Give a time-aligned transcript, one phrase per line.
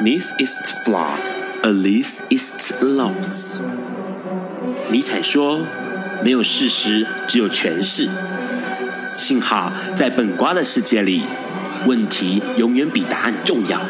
[0.00, 1.18] This is flaw,
[1.64, 3.56] a least it's loss。
[4.92, 5.66] 尼采说
[6.22, 8.08] ：“没有事实，只有诠释。”
[9.16, 11.24] 幸好在本瓜的世界里，
[11.84, 13.80] 问题永远比答案重要。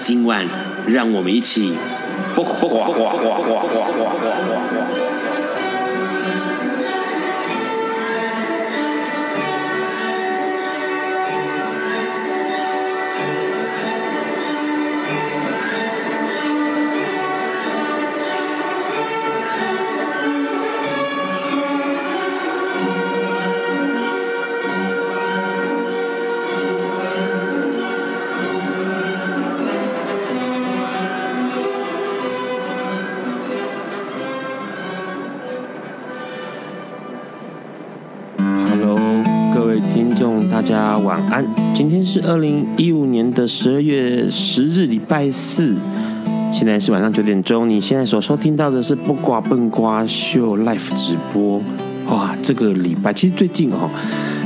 [0.00, 0.46] 今晚，
[0.86, 1.74] 让我们一起。
[42.18, 45.76] 是二零一五年的十二月十日，礼拜四。
[46.52, 47.68] 现在是晚上九点钟。
[47.68, 51.62] 你现在所收听到的是不瓜笨瓜秀 Live 直播。
[52.08, 53.88] 哇，这个礼拜其实最近哦，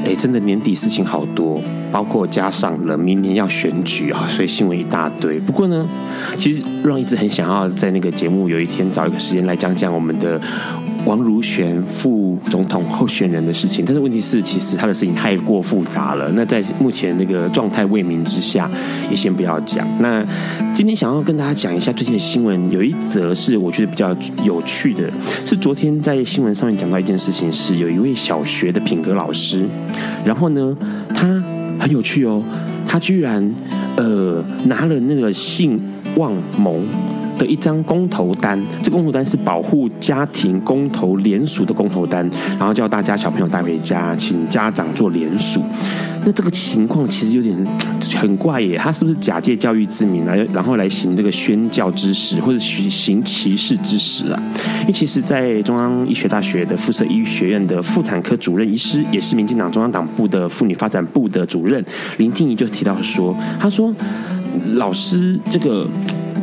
[0.04, 5.38] 哎，真的年底事情好多，包括加上了明年要选举啊，所以新闻一大堆。
[5.40, 5.88] 不过呢，
[6.36, 10.38] 其实让一直很想要在那个节目有一天找一个时间来讲讲我们的。
[11.04, 16.30] 王如玄副总统候选人的事情，但是问题是，其实他的事情太过复杂了。
[16.34, 18.70] 那在目前那个状态未明之下，
[19.10, 19.86] 也先不要讲。
[20.00, 20.24] 那
[20.72, 25.10] 今天想要跟大家讲一下最近的新闻，有一则是我觉得比较有趣的，
[25.44, 29.66] 是昨天在新闻上面讲到一件事情，是有一位小学的品格老师，
[30.24, 30.76] 然后呢，
[31.12, 31.26] 他
[31.80, 32.40] 很有趣哦，
[32.86, 33.52] 他居然
[33.96, 35.80] 呃拿了那个姓
[36.16, 36.86] 望盟。
[37.42, 45.60] 的一张公投单，这公投单是保护家庭公投联署的公投单，然后叫大家小朋友带回家，请家长做联署。
[46.24, 47.66] 那这个情况其实有点
[48.14, 54.40] 很怪耶，他是不是假借教育之名来，然后来行这个宣教之实，或者行歧视之实啊？
[54.82, 61.84] 因为其实，在中央医学大学的附设医学院的妇产科主任医师，也是民进党中央党部的妇女发展部的主任
[62.18, 63.92] 林静怡就提到说，他说
[64.74, 65.88] 老师这个。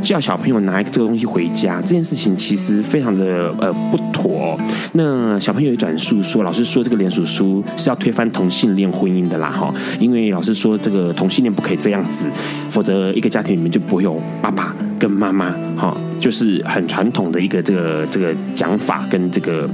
[0.01, 4.57] 叫小朋友拿这个东西回家，这件事情其实非常的呃不妥。
[4.93, 12.27] 那小朋友也转述说，老师说这个联署书是要推翻同性恋婚姻的啦哈，因为老师说这个同性恋不可以这样子，
[12.69, 19.67] 否则一个家庭里面就不会有爸爸跟妈妈哈，就是很传统的一个这个这个讲法跟这个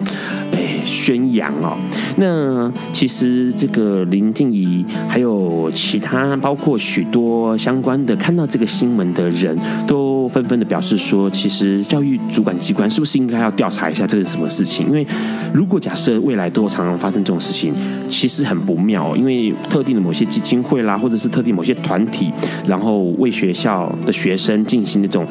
[0.52, 1.76] 哎宣扬哦。
[2.18, 10.16] 那其实这个林静怡还有其他包括许多相关的看到这个新闻的人都。
[10.36, 14.88] 纷纷的表示说，其实教育主管机关是不是应该要调查一下这是什么事情？
[14.88, 15.06] 因为
[15.54, 17.74] 如果假设未来都常常发生这种事情，
[18.10, 19.16] 其实很不妙。
[19.16, 22.32] 因为特定的某些基金会啦，或者是特定某些团体，
[22.68, 25.28] 然后为学校的学生进行的种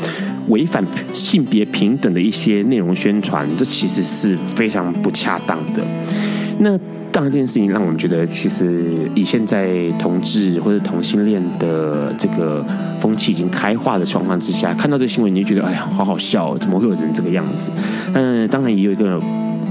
[0.49, 5.83] 违反性别平等的一些内容宣传，这其实是非常不恰当的。
[6.59, 6.79] 那。
[7.15, 12.67] 当然，这件事情让我们觉得，其实以现在同志或者同性恋的这个
[12.99, 17.71] 风气已经开化的状况之下，看到这新闻，你就觉得，哎呀，好好笑，怎么会有人这个样子？
[18.15, 19.23] 嗯，当然也有一个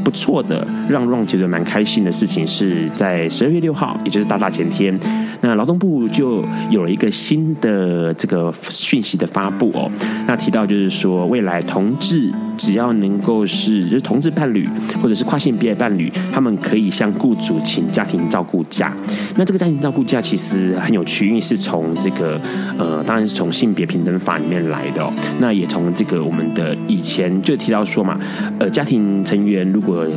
[0.04, 4.98] 不错的，让让觉得蛮开心的事情，是在十二月六号，也就是大大前天。
[5.42, 9.92] 那劳动部就有了一个新的这个讯息的发布哦，
[10.26, 12.32] 那提到就是说，未来同志
[12.64, 14.66] 只要能够是就是同志伴侣
[15.02, 18.96] 或者是跨性别伴侣，他们可以向雇主请家庭照顾假。
[19.36, 22.40] 那这个家庭照顾假其实很有趣，因为是从这个
[22.78, 25.12] 呃，当然是从性别平等法里面来的哦。
[25.42, 28.18] 那也从这个我们的以前就提到说嘛，
[28.60, 30.08] 呃，家庭成员如果。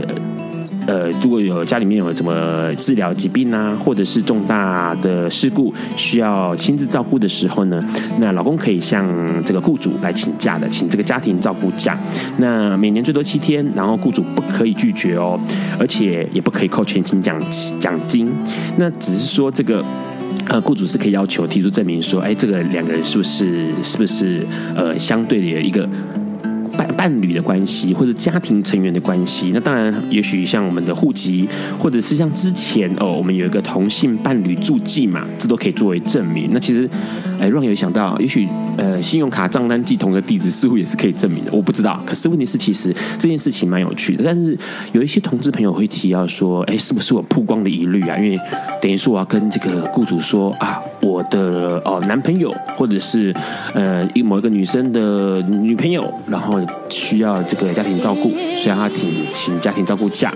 [0.86, 7.82] 呃如果有家里面有什么治疗疾病啊，或者是重大的事故需要亲自照顾的时候呢，
[8.18, 9.04] 那老公可以向
[9.44, 11.98] 这个雇主来请假的，请这个家庭照顾假。
[12.38, 15.38] 那每年最多七天，然后雇主不可以拒绝哦，
[15.78, 17.40] 而且也不可以扣全勤奖
[17.80, 18.30] 奖金。
[18.76, 19.84] 那只是说这个
[20.48, 24.46] 呃，雇主是可以要求提出证明说，哎，这个两个人是不是是不是
[24.76, 25.88] 呃相对的一个。
[26.76, 36.50] 伴伴侣的关系，或者家庭成员的关系，那当然，也许像我们的户籍，或者是像之前哦，我们有一个同性伴侣住记嘛，这都可以作为证明。
[36.52, 36.88] 那其实，
[37.38, 38.46] 哎让有想到，也许
[38.76, 42.02] 呃，信用卡账单寄同的地址似乎也是可以证明的，我不知道。
[42.04, 44.22] 可是问题是，其实这件事情蛮有趣的。
[44.24, 44.56] 但是
[44.92, 48.18] 有一些同志朋友会提到说，哎，是不是我曝光的疑虑啊？
[48.18, 48.38] 因为
[48.82, 53.34] 等于说我要跟这个雇主说啊，我的哦男朋友，或者是
[53.74, 56.60] 呃某一个女生的女朋友，然后。
[56.88, 58.98] 需要这个家庭照顾，所以他请
[59.32, 60.32] 请家庭照顾假，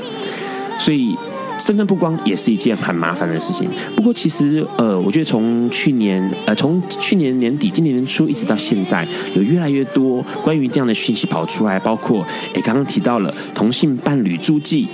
[0.78, 1.16] 所以
[1.58, 3.68] 身份曝光也是一件很麻烦的事情。
[3.94, 12.24] 不过，其实呃，我觉得从去年呃，从去年年底、今年年初一直到现在，有越来越多关于这样的讯息跑出来，包括
[12.54, 14.88] 诶刚刚提到了同性伴侣注记，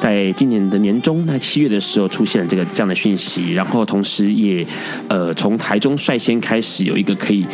[0.00, 4.66] 在今年的年中，在七月的时候出现了这个这样的讯息，然后同时也
[5.08, 7.46] 呃，从台中率先开始有一个可以。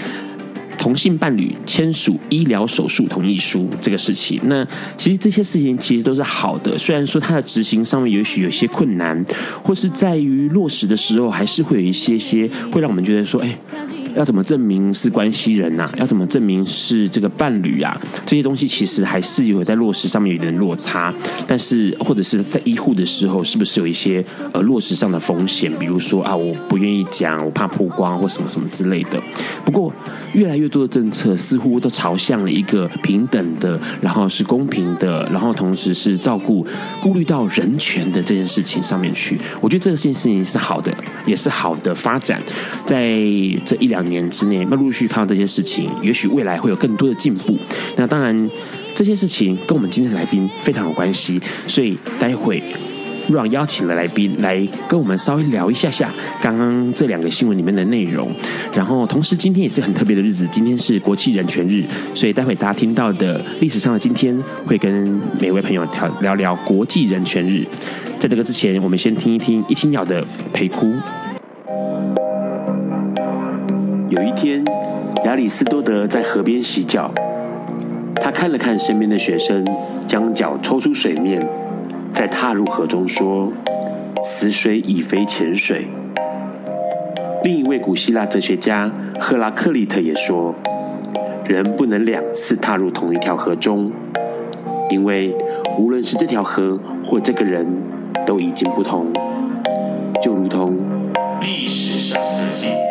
[0.78, 6.78] 同性伴侣签署医疗手术同意书这个事情，那其实这些事情其实都是好的。
[6.78, 9.24] 虽然说它的执行上面也许有些困难，
[9.62, 13.56] 或是在于落实的时候，还是会有一些些会让我们觉得说，哎。
[14.16, 17.96] 要怎么证明是关系人呐、要怎么证明是这个伴侣啊？
[18.24, 21.12] 这些东西其实还是有在落实上面有点落差。
[21.46, 25.70] 但是或者是在医护的时候，是不是有一些呃落实上的风险？
[25.78, 29.22] 比如说啊，我不愿意讲，我怕曝光或什么什么之类的。
[29.64, 29.92] 不过
[30.32, 36.66] 越来越多的政策似乎都朝向了一个平等的，然后是公平的，然后同时是照顾
[37.02, 39.38] 顾虑到人权的这件事情上面去。
[39.60, 40.90] 我觉得这件事情是好的，
[41.26, 42.40] 也是好的发展。
[42.86, 43.10] 在
[43.64, 47.56] 这一两年之内，那陆续看到这些事情，也许未来会有更多的进步。
[47.96, 48.50] 那当然，
[48.94, 52.62] 这些事情跟我们今天的来宾非常有关系，所以待会
[53.28, 56.10] 让邀请了来宾来跟我们稍微聊一下下
[56.40, 58.30] 刚刚这两个新闻里面的内容。
[58.72, 67.66] 然后，同时今天也是很特别的日子，今天是国际人权日，所以待会大家听到的历史上的今天，会跟每位朋友聊聊聊国际人权日。
[68.18, 70.94] 在这个之前，我们先听一听一青鸟的陪哭。
[74.08, 74.64] 有一天，
[75.24, 77.10] 亚里斯多德在河边洗脚，
[78.14, 79.66] 他看了看身边的学生，
[80.06, 81.44] 将脚抽出水面，
[82.12, 83.52] 再踏入河中，说
[84.22, 85.86] ：“死水已非前水。”
[87.42, 88.88] 另一位古希腊哲学家
[89.18, 90.54] 赫拉克利特也说
[91.44, 93.90] ：“人不能两次踏入同一条河中，
[94.88, 95.34] 因为
[95.76, 97.66] 无论是这条河或这个人，
[98.24, 99.06] 都已经不同，
[100.22, 100.76] 就如同
[101.40, 102.85] 历史上的今天。”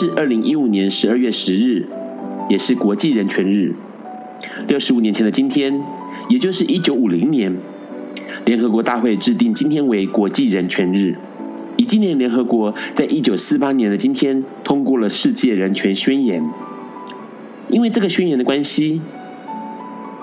[0.00, 1.86] 是二零一五年十二月十日，
[2.48, 3.74] 也是国际人权日。
[4.66, 5.78] 六十五年前的今天，
[6.30, 7.54] 也就是一九五零年，
[8.46, 11.18] 联合国大会制定今天为国际人权日，
[11.76, 16.42] 以纪念联合国在一九四八年的今天通过了世界人权宣言。
[17.68, 19.02] 因为这个宣言的关系，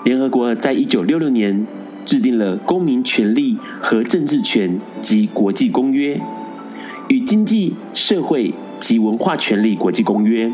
[0.04, 1.64] 联合国在一九六六年
[2.04, 6.16] 制定了《公民权利和政治权及国际公约》，
[7.06, 8.52] 与经济社会。
[8.80, 10.50] 及文化权利国际公约，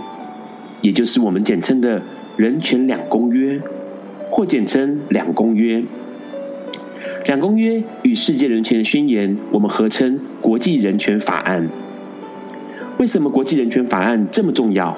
[0.80, 2.02] 也就是我们简称的
[2.36, 3.60] 人权两公约，
[4.30, 5.82] 或简称两公约。
[7.26, 11.68] 两公约与世界人权宣言，我们合称国际人权法案。
[12.98, 14.96] 为什么国际人权法案这么重要？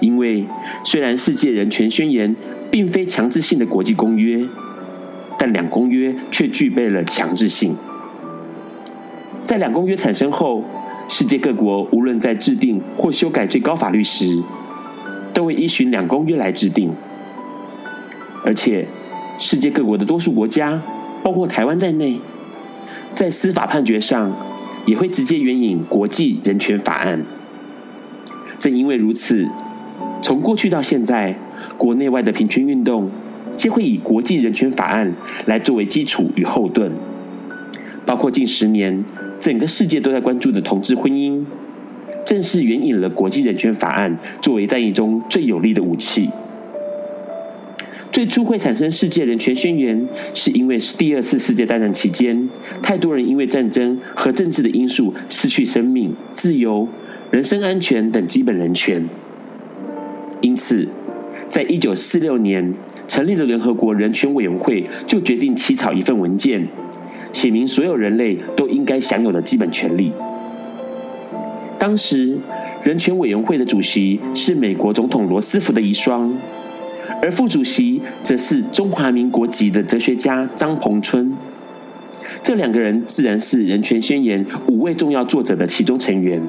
[0.00, 0.44] 因为
[0.84, 2.34] 虽然世界人权宣言
[2.70, 4.44] 并非强制性的国际公约，
[5.38, 7.76] 但两公约却具备了强制性。
[9.42, 10.64] 在两公约产生后，
[11.06, 14.42] 世界各国无论在制定或修改最高法律时，
[15.32, 16.90] 都会依循两公约来制定。
[18.44, 18.88] 而且，
[19.38, 20.80] 世界各国的多数国家，
[21.22, 22.18] 包括台湾在内，
[23.14, 24.34] 在司法判决上
[24.86, 27.22] 也会直接援引国际人权法案。
[28.58, 29.46] 正因为如此，
[30.22, 31.38] 从过去到现在，
[31.76, 33.10] 国内外的平权运动
[33.56, 35.12] 皆会以国际人权法案
[35.46, 36.92] 来作为基础与后盾，
[38.06, 39.04] 包括近十年。
[39.44, 41.44] 整个世界都在关注的同志婚姻，
[42.24, 46.30] 正是援引了国际人权法案作为战役中最有力的武器。
[48.10, 52.48] 最初会产生世界人权宣言，是因为第二次世界大战期间，
[52.80, 56.88] 太多人因为战争和政治的因素失去生命、自由、
[57.30, 59.06] 人身安全等基本人权。
[60.40, 60.88] 因此，
[61.46, 62.72] 在一九四六年
[63.06, 66.66] 成立的联合国人权委员会就决定起草一份文件。
[67.34, 70.12] 写明所有人类都应该享有的基本权利。
[71.76, 72.38] 当时，
[72.84, 76.30] 人权委员会的主席是美国总统罗斯福的遗孀，
[77.20, 81.32] 而副主席则是中华民国籍的哲学家张彭春。
[82.44, 86.40] 这两个人自然是人权宣言五位重要作者的其中成员。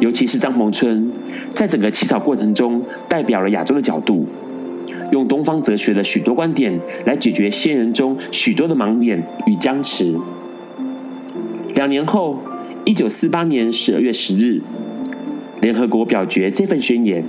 [0.00, 1.12] 尤其是张彭春，
[1.52, 4.26] 在整个起草过程中，代表了亚洲的角度。
[5.10, 10.16] 用东方哲学的许多观点来解决先人中许多的盲点与僵持。
[11.74, 12.38] 两年后，
[12.84, 14.60] 一九四八年十二月十日，
[15.60, 17.24] 联合国表决这份宣言。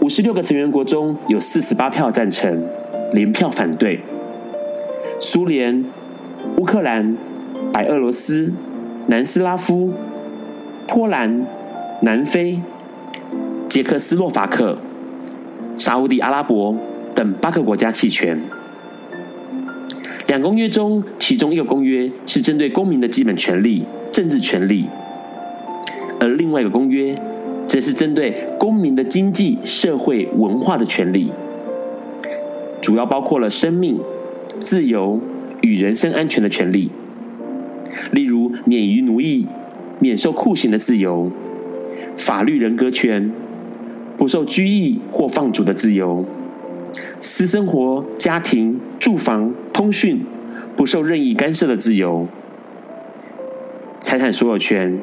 [0.00, 2.62] 五十六个成员国中有四十八票赞成，
[3.12, 4.00] 零票反对。
[5.20, 5.84] 苏联、
[6.58, 7.16] 乌克兰、
[7.72, 8.52] 白俄罗斯、
[9.06, 9.92] 南斯拉夫、
[10.86, 11.46] 波兰、
[12.02, 12.60] 南非、
[13.68, 14.78] 捷克斯洛伐克、
[15.76, 16.76] 沙乌地阿拉伯
[17.14, 18.40] 等八个国家弃权。
[20.26, 24.86] 两公约中，其中一个公约是针对公民的基本权利、政治权利，
[26.18, 27.14] 而另外一个公约
[27.66, 31.30] 则是针对公民的经济、社会、文化的权利，
[32.80, 34.00] 主要包括了生命、
[34.60, 35.20] 自由
[35.60, 36.90] 与人身安全的权利，
[38.12, 39.46] 例如免于奴役、
[40.00, 41.30] 免受酷刑的自由。
[42.16, 43.30] 法律人格权，
[44.16, 46.24] 不受拘役或放逐的自由；
[47.20, 50.24] 私生活、家庭、住房、通讯
[50.76, 52.26] 不受任意干涉的自由；
[54.00, 54.98] 财产所有权、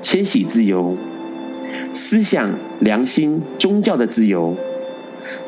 [0.00, 0.96] 迁徙自由；
[1.92, 2.50] 思想、
[2.80, 4.54] 良心、宗教的自由；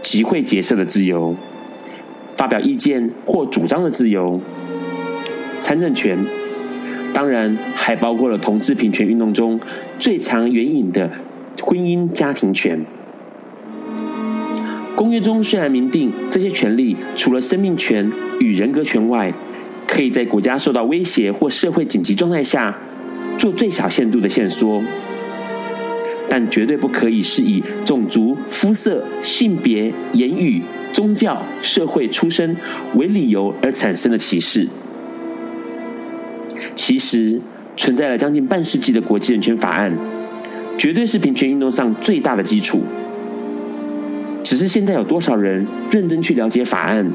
[0.02, 1.34] 集会结社的自由；
[2.36, 4.40] 发表意见或主张的自由；
[5.60, 6.18] 参政权。
[7.14, 9.58] 当然，还包括了同志平权运动中
[9.98, 11.10] 最常援引的
[11.62, 12.84] 婚姻家庭权。
[14.94, 18.10] 公约中虽然明定这些权利除了生命权
[18.40, 19.32] 与人格权外，
[19.86, 22.76] 可以在国家受到威胁或社会紧急状态下
[23.38, 24.82] 做最小限度的限缩，
[26.28, 30.62] 但绝对不可以是以种族、肤色、性别、言语、
[30.92, 32.56] 宗教、社会出身
[32.96, 34.68] 为理由而产生的歧视。
[36.74, 37.40] 其实
[37.76, 39.96] 存在了将近半世纪的国际人权法案，
[40.78, 42.80] 绝对是平权运动上最大的基础。
[44.42, 47.12] 只是现在有多少人认真去了解法案，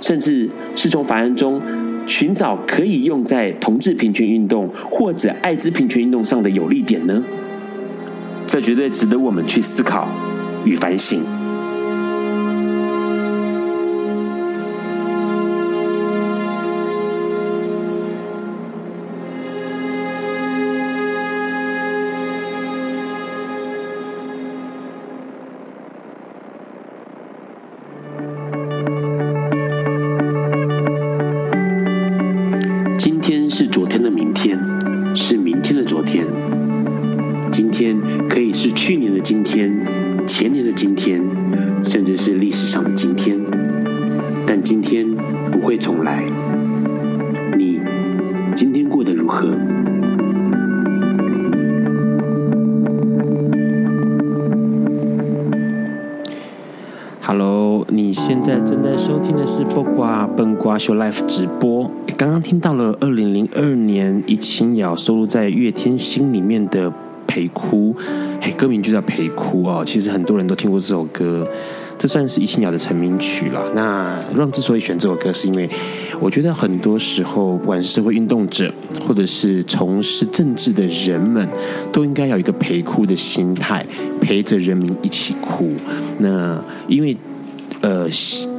[0.00, 1.62] 甚至是从法案中
[2.06, 7.22] 寻找可以用在同志平权运动或者艾滋平权运动上的有利点呢？
[8.46, 10.08] 这绝对值得我们去思考
[10.64, 11.22] 与反省。
[36.06, 36.24] 天。
[37.50, 39.70] 今天可以是去年的今天
[40.26, 41.20] 前年的今天
[41.82, 43.38] 甚至是历史上的今天。
[44.46, 45.04] 但今天
[45.50, 46.24] 不会重来。
[47.58, 47.80] 你
[48.54, 49.50] 今天过得如何
[57.20, 61.90] ？Hello 你现在正在收听的是卜卦笨卦秀 life 直播。
[62.16, 66.90] 刚刚听到了二零零二年怡清瑶收录在《月天心》里面的
[67.26, 67.94] 《陪哭》，
[68.40, 69.84] 嘿，歌名就叫《陪哭》哦。
[69.84, 71.46] 其实很多人都听过这首歌，
[71.98, 73.60] 这算是怡清瑶的成名曲了。
[73.74, 75.68] 那让之所以选这首歌，是因为
[76.18, 78.72] 我觉得很多时候，不管是社会运动者，
[79.06, 81.46] 或者是从事政治的人们，
[81.92, 83.84] 都应该有一个陪哭的心态，
[84.22, 85.70] 陪着人民一起哭。
[86.20, 86.58] 那
[86.88, 87.14] 因为
[87.82, 88.08] 呃，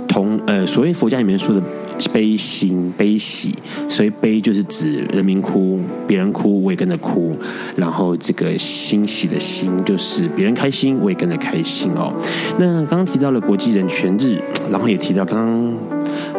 [0.08, 1.64] 同呃，所谓佛家里面说的。
[2.14, 3.56] 悲心悲喜，
[3.90, 7.36] 所以悲就是指人民哭，别人哭我也跟着哭。
[7.76, 12.14] 然后这个欣喜的欣就是别人开心我也跟着开心哦。
[12.58, 14.40] 那刚刚提到了国际人权日，
[14.70, 15.74] 然后也提到刚刚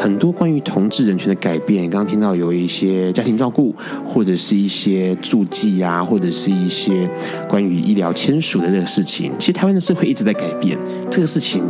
[0.00, 1.88] 很多关于同志人权的改变。
[1.90, 3.74] 刚刚听到有一些家庭照顾，
[4.04, 7.08] 或者是一些助记啊，或者是一些
[7.48, 9.32] 关于医疗签署的这个事情。
[9.38, 10.78] 其实台湾的社会一直在改变
[11.10, 11.62] 这个事情。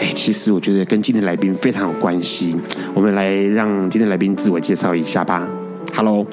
[0.00, 2.56] 哎，其实我觉得跟今天来宾非常有关系。
[2.94, 5.46] 我们来让今天来宾自我介绍一下吧。
[5.94, 6.26] Hello。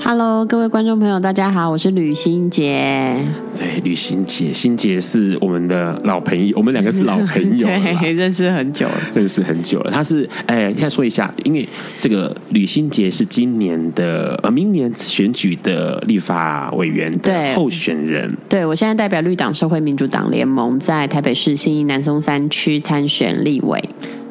[0.00, 3.16] Hello，各位观众朋友，大家好，我是吕新杰。
[3.56, 7.66] 对，吕新杰，新杰是我们的老朋友，我们两个是老朋友，
[8.00, 9.90] 对，认识很久了，认识很久了。
[9.90, 11.66] 他是，哎，现在说一下，因为
[12.00, 18.28] 这个吕新杰是今年的呃，明年选举的立法委员的候选人。
[18.48, 23.82] 对，对我现在代表绿党社会民主党联盟，在台北市新义南松山区参选立委。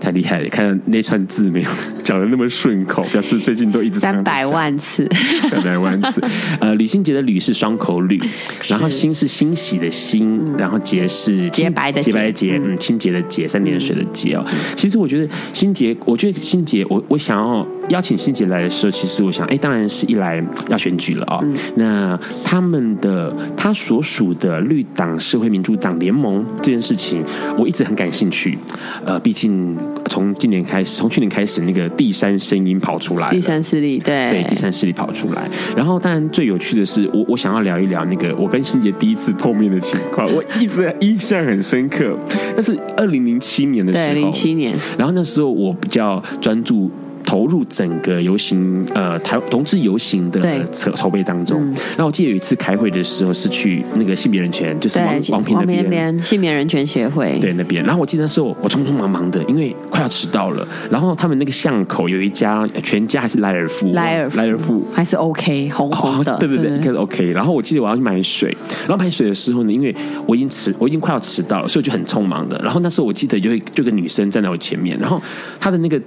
[0.04, 0.50] 太厉害了！
[0.50, 1.70] 看到那串字没有
[2.04, 5.08] 讲的那么顺口，表示最近都一直三百万次，
[5.50, 6.22] 三百万次。
[6.60, 8.22] 呃，李新杰的吕是双口吕，
[8.68, 14.46] 然后欣是欣喜的欣，嗯、然后洁是洁白的洁白的洁，嗯，清洁的洁，三点水的洁哦。
[14.76, 21.40] 其实我觉得心洁，我觉得心洁，我我想要邀请欣洁来的时候，其实我想，哎，当然是一来要选举了哦。
[21.44, 27.24] 嗯、那他们的他所属的绿党社会民主党联盟这件事情，
[27.58, 28.58] 我一直很感兴趣。
[29.06, 29.78] 呃，毕竟。
[30.10, 35.50] 从今年开始，从去年开始，那个第三声音跑出来，第三势力，对对，第三势力跑出来。
[35.76, 42.16] 然后，当然最有趣的是，我我想要聊一聊那个我跟欣姐第一次碰面的情况，我一直印象很深刻。
[42.56, 44.76] 那是二零零七年的时候，对，零七年。
[44.98, 46.92] 然后那时候我比较专注。
[47.34, 51.60] 投入整个游行呃台同志游行的筹筹备当中。
[51.60, 57.84] 嗯、然后我记得有一次开会的时候是去那个性别人权，就是王王平那边性别人权协会对那边。
[57.84, 60.68] 然后我记得那时候我匆匆忙忙的，因为快要迟到了。
[60.92, 67.32] 然后他们那个巷口有一家全家还是莱尔富，莱尔莱尔富还是 OK 红红的，哦、对对对，应该是 OK。
[67.32, 68.56] 然后我记得我要去买水，
[68.88, 69.96] 然后买水的时候呢，因为
[70.28, 72.60] 我已经迟，我已经快要迟到了，所以我就很匆忙的。
[72.60, 75.20] 然后那时候我记得就会就个女生站在我前面，然后
[75.60, 76.00] 她的那个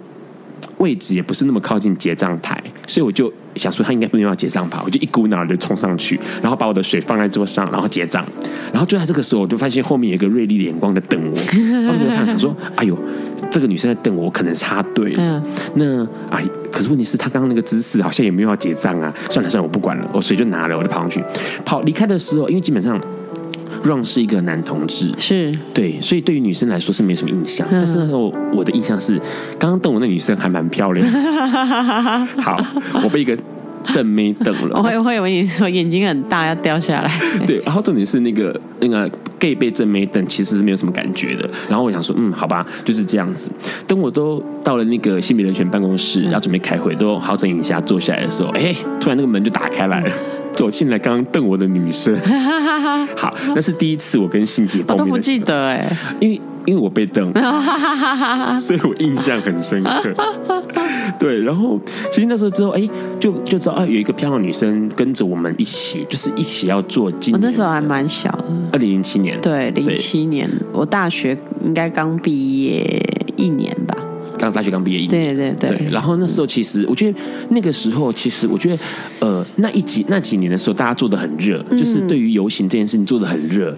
[0.79, 8.25] 位置也不是那么靠近结账台，所以我就想说他应该不用要结账吧，我就一股脑的冲上去，然后把我的水放在桌上，然后结账。
[8.73, 11.37] 然后就在这个时候，我就发现后面有一个锐利的眼光在瞪我，
[11.83, 12.99] 然后我就想说：“哎呦，
[13.51, 15.43] 这个女生在瞪我，我可能插队了。”
[15.77, 19.13] 那哎，可是问题是她刚刚那个姿势好像也没有要结账啊。
[19.31, 21.25] 算了算了，我不管了，我水就拿了，我就跑上去。
[21.65, 23.01] 跑离开的时候，因为基本上。
[23.85, 27.67] Ron 是一个男同志，是对，所以对于女生来说是没什么印象。
[27.71, 29.19] 嗯、但是那时候我的印象是，
[29.59, 31.07] 刚刚瞪我那女生还蛮漂亮。
[32.39, 32.57] 好，
[33.03, 33.37] 我被一个
[33.85, 34.77] 正妹瞪了。
[34.77, 37.11] 我会会以为你说眼睛很大要掉下来。
[37.47, 39.09] 对，然后重点是那个那个
[39.39, 41.49] gay 被正妹瞪，其实是没有什么感觉的。
[41.69, 43.51] 然后我想说，嗯，好吧，就是这样子。
[43.87, 50.13] 等我都到了那个性别人权办公室，要准备开会，都好整一下坐下来的时候，哎，突然那个门就打开来了。
[50.59, 52.17] 走进来刚刚瞪我的女生，
[53.15, 55.05] 好，那是第一次我跟信姐碰面。
[55.05, 57.31] 我都不记得哎，因为因为我被瞪，
[58.59, 60.15] 所以我印象很深刻。
[61.19, 61.79] 对，然后
[62.11, 62.89] 其实那时候之后，哎，
[63.21, 67.41] 就就知道啊，有一个漂亮女生跟着我们一起，就是一起要做今年。
[67.41, 72.85] 我那时候还蛮小的，二零零七年，对，零七年，我大学应该刚毕业
[73.37, 73.97] 一年吧。
[74.39, 75.91] 刚大学刚毕业一年，对对对，对。
[75.91, 77.19] 然后那时候其实，我觉得
[77.51, 78.79] 那个时候其实，我觉得
[79.21, 83.77] 呃，那一几那几年的时候，大家做的很热，就是对于游行这件事情做的很热。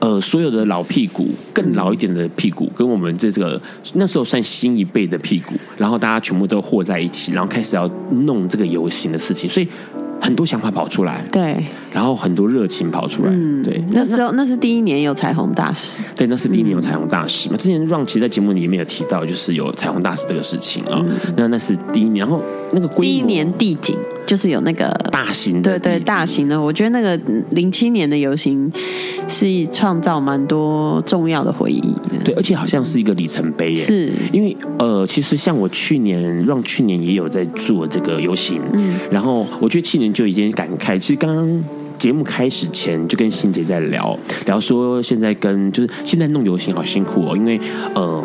[0.00, 3.60] 呃，所有的老屁股，更老一点的屁股，跟我们这个
[3.94, 9.68] 那时候算新一辈的屁股，然后大家全部都和在一起，然后开始要弄这个游行的事情，所以。
[10.20, 11.56] 很多想法跑出来，对，
[11.92, 13.82] 然后很多热情跑出来，嗯，对。
[13.92, 17.56] 那时候那，是第一年有彩虹大使，对，那是第一年有彩虹大使嘛。
[17.56, 21.04] 嗯、之前 Ron 其实在节目里面有提到，就是有彩虹大使这个事情啊、哦。
[21.06, 23.96] 嗯、那那是第一年，然后那个第一年地景。
[24.26, 26.60] 就是有那个大型的，对对，大型的。
[26.60, 27.18] 我觉得那个
[27.52, 28.70] 零七年的游行
[29.26, 33.82] 是创造蛮多重要的回忆的，对，而且好像是一个里程碑耶。
[33.82, 40.98] 是，因为呃，其实像我去年，让去年也有在做这个游行，嗯，然后我觉得去年就已经感慨。
[40.98, 41.64] 其实刚刚
[41.98, 47.60] 节目开始前就跟欣姐在聊聊说，现在跟就是现在弄游行好辛苦哦，因为
[47.94, 48.24] 呃。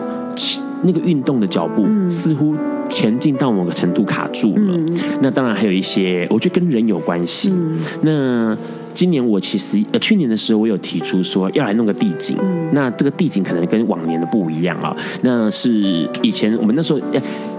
[0.85, 2.57] 那个运动的脚步似乎
[2.89, 4.73] 前进到某个程度卡住了。
[4.75, 7.49] 嗯、那当然还有一些，我觉得跟人有关系。
[7.53, 8.57] 嗯、那
[8.93, 12.37] 今年我其实呃去年的时候，我有提出说要来弄个地景。
[12.41, 14.95] 嗯、那这个地景可能跟往年的不一样啊。
[15.21, 16.99] 那是以前我们那时候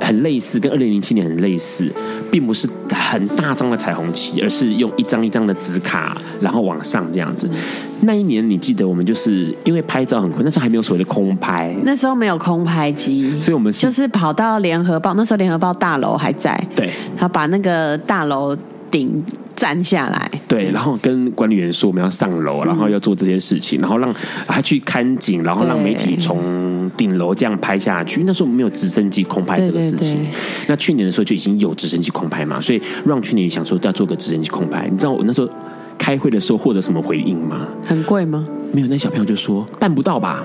[0.01, 1.90] 很类似，跟二零零七年很类似，
[2.31, 7.49] 并不是很大张的彩虹旗，而是用一张一张的纸卡，然后往上这样子。
[7.53, 7.59] 嗯
[8.01, 18.55] 那一年你记得我们就是因为拍照很困，那时候还没有所谓的空拍，那时候没有空拍机，所以我们是就是跑到联合报，那时候联合报大楼还在，对，他把那个大楼
[18.90, 19.25] 顶
[19.57, 24.12] 站下来，对，然后跟管理员说我们要上楼，然后要做这件事情，然后让
[24.47, 28.23] 他去看景，然后让媒体从顶楼这样拍下去。
[28.25, 30.31] 那时候我们没有直升机空拍这个事情，对对对，
[30.69, 35.49] 那去年的时候就已经有直升机空拍嘛，所以让去年想说要做个直升机空拍，你知道我那时候。
[35.97, 37.69] 开会的时候获得什么回应吗？
[37.87, 38.45] 很贵吗？
[38.73, 40.45] 没有，那小朋友就说办不到吧。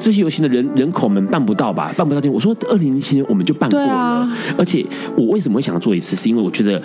[0.00, 1.92] 这些游行的人人口们办不到吧？
[1.96, 2.30] 办不到。
[2.30, 3.92] 我说二零零七年我们就办过了。
[3.92, 4.84] 啊、而且
[5.14, 6.16] 我为什么会想要做一次？
[6.16, 6.80] 是因为我觉得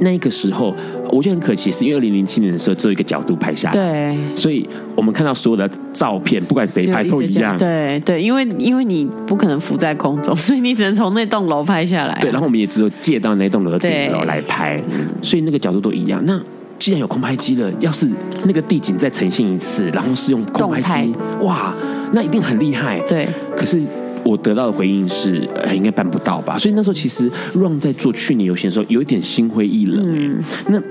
[0.00, 0.74] 那个时候
[1.10, 3.74] 我觉得很可惜，是因为二零零七年的时候只有一个角度拍下来。
[3.74, 4.36] 对。
[4.36, 7.56] 所以我们看到所有的照片，不管谁拍都一样。
[7.58, 12.18] 对对，因为因为你不可能浮在空中，所以你只能从那栋楼拍下来。
[12.20, 14.82] 对，然后我们也只有借到那栋楼的顶楼来拍，
[15.20, 16.22] 所以那个角度都一样。
[16.24, 16.40] 那。
[16.78, 18.08] 既然有空拍机了，要是
[18.44, 21.72] 那个地景再呈现一次，然后是用空拍机，哇，
[22.12, 22.98] 那一定很厉害。
[23.08, 23.80] 对，可是
[24.22, 26.58] 我得到的回应是，呃，应该办不到吧？
[26.58, 30.04] 所以那时候其实 Ron 在做去年游行的时候，有一点心灰意冷。
[30.06, 30.82] 嗯，那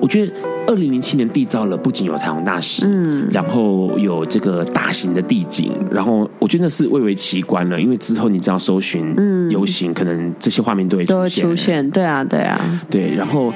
[0.00, 0.32] 我觉得
[0.66, 7.80] 二零零七年缔造了，不仅有彩虹大使，嗯，然后有这个大型的地景，然后我觉得那是蔚为奇观了。
[7.80, 11.90] 因为之后你只要搜寻嗯游行，嗯、可能这些画面都会出现，都会出现。
[11.90, 12.58] 对啊，对啊，
[12.90, 13.52] 对，然后。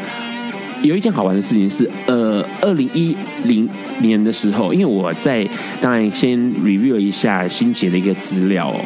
[0.83, 3.69] 有一件好玩的事情是，呃，二零一零
[4.01, 5.47] 年的时候，因为我在
[5.81, 8.81] 当然先 review 了一下新杰的一个资料哦，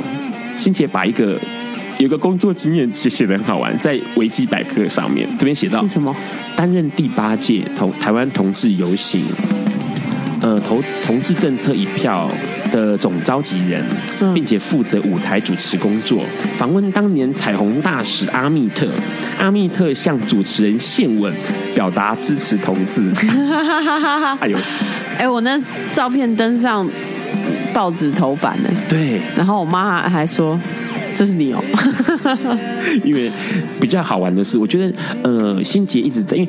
[0.56, 1.38] 新杰把一个
[1.98, 6.14] 有个工作经验写写的很好玩，在维基百科上面这边写到是什么？
[6.56, 9.22] 担任第八届同台湾同志游行
[10.42, 12.30] 呃投同志政策一票
[12.70, 13.82] 的总召集人，
[14.34, 16.24] 并且负责舞台主持工作。
[16.58, 18.86] 访问当年彩虹大使阿密特，
[19.38, 21.32] 阿密特向主持人献吻，
[21.74, 23.10] 表达支持同志。
[24.40, 24.58] 哎呦，
[25.18, 25.58] 哎，我那
[25.94, 26.88] 照片登上
[27.72, 28.68] 报纸头版呢。
[28.88, 30.58] 对，然后我妈还说。
[31.16, 31.62] 这是你哦，
[33.04, 33.30] 因为
[33.80, 36.48] 比较好玩的是，我觉得呃，心杰一直在，因为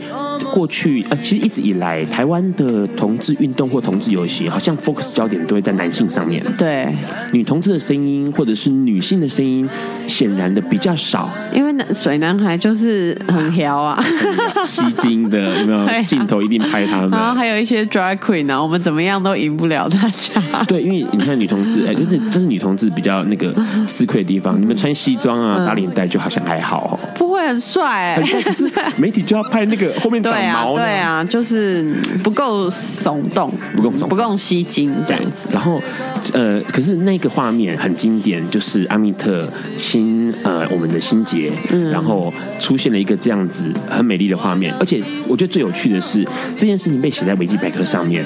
[0.54, 6.44] 过去呃，其实一直以来，台湾的同志运动或同志游戏，好像 focus 焦点都会在男性上面。
[6.58, 6.94] 对，
[7.32, 9.68] 女同志的声音或者是女性的声音，
[10.08, 11.30] 显然的比较少。
[11.54, 14.04] 因为男水男孩就是很撩啊，
[14.66, 15.84] 吸睛的有没有？
[16.08, 17.10] 镜头一定拍他们。
[17.12, 20.64] 然后还有一些 drag queen 呢，我们怎么样都赢不了大家。
[20.68, 23.54] 对，因为你看女同志，哎，就是这是女同志比较那个
[23.88, 24.53] 吃亏的地方。
[24.60, 28.22] 你们穿西装啊，打领带就好像还好，不会很帅哎。
[28.44, 35.50] 可是媒体就要拍那个 后面长毛，对啊，就是不够耸动，不够耸，不够吸睛这样子。
[35.52, 35.82] 然后
[36.34, 41.52] 呃，可是那个画面很经典，就是阿密特亲呃我们的心洁，
[41.92, 44.74] 然后出现了一个这样子很美丽的画面。
[44.80, 46.26] 而且我觉得最有趣的是
[46.58, 48.24] 这件事情被写在维基百科上面。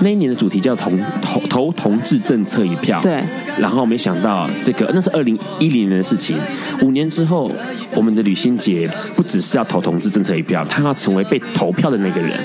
[0.00, 3.22] 那一年的主题叫同投投同志政策一票，对。
[3.58, 6.36] 然后没想到这个那是二零一零年的事情，
[6.82, 7.50] 五年之后，
[7.94, 12.38] 我们的吕新杰不只是要投同志政策一票，他要成为被投票的那个人。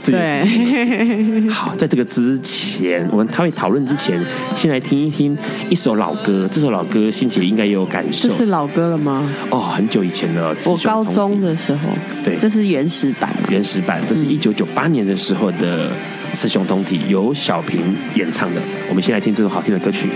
[0.02, 4.18] 对，好，在这个之前，我们他会讨论之前，
[4.56, 5.36] 先来听一听
[5.68, 6.48] 一首老歌。
[6.50, 8.26] 这首老歌，心洁应该也有感受。
[8.28, 9.30] 这是老歌了吗？
[9.50, 10.56] 哦，很久以前了。
[10.64, 11.80] 我高中的时候，
[12.24, 13.30] 对，这是原始版。
[13.50, 15.88] 原始版，这是一九九八年的时候的
[16.34, 17.80] 《雌雄同体》，由小平
[18.14, 18.60] 演唱的。
[18.88, 20.08] 我们先来听这首好听的歌曲。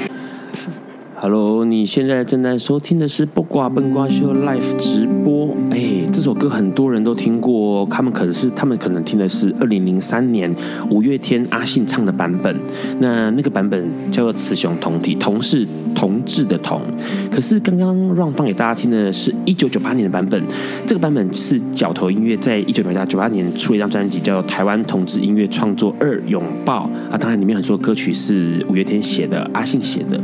[1.16, 5.56] Hello，你现在正在收听的是《不瓜笨瓜秀》Live 直播。
[5.70, 10.54] 哎，这首歌很多人都听过，他们可能是他们可能听的是二零零三年
[10.90, 12.54] 五月天阿信唱的版本。
[12.98, 15.66] 那那个版本叫做《雌雄同体》，同是
[16.04, 16.82] 同志的同。
[17.30, 20.44] 可是刚刚让放给大家听的是一九九八年的版本，
[20.86, 27.16] 这个版本是角头音乐在一九九八年出了一张专辑，叫《台湾同志音乐创作二拥抱》啊。
[27.16, 30.20] 当然里面很多歌曲是五月天写的，阿信写的。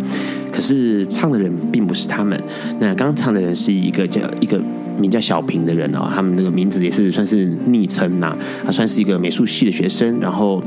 [0.52, 2.38] 可是唱的人并不是他们，
[2.78, 4.60] 那刚唱的人是一个叫一个
[4.98, 10.62] 名叫小平的人哦，他们那个名字也是算是昵称呐，他算是一个美术系的学生，然后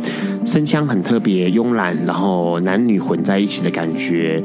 [0.45, 4.41] 声腔很特别慵懒，然后男女混在一起的感觉，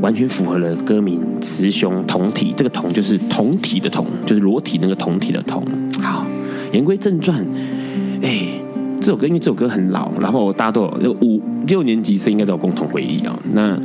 [0.00, 5.64] 完全符合了歌名“雌雄同体”，这个“同”就是同体的“同”，就是裸体那个同体的“同”。
[6.00, 6.26] 好，
[6.72, 7.44] 言归正传，
[8.22, 8.48] 哎，
[9.00, 13.78] 这首歌因为这首歌很老，然后大家都有五六年级生应该都有共同回忆啊，那。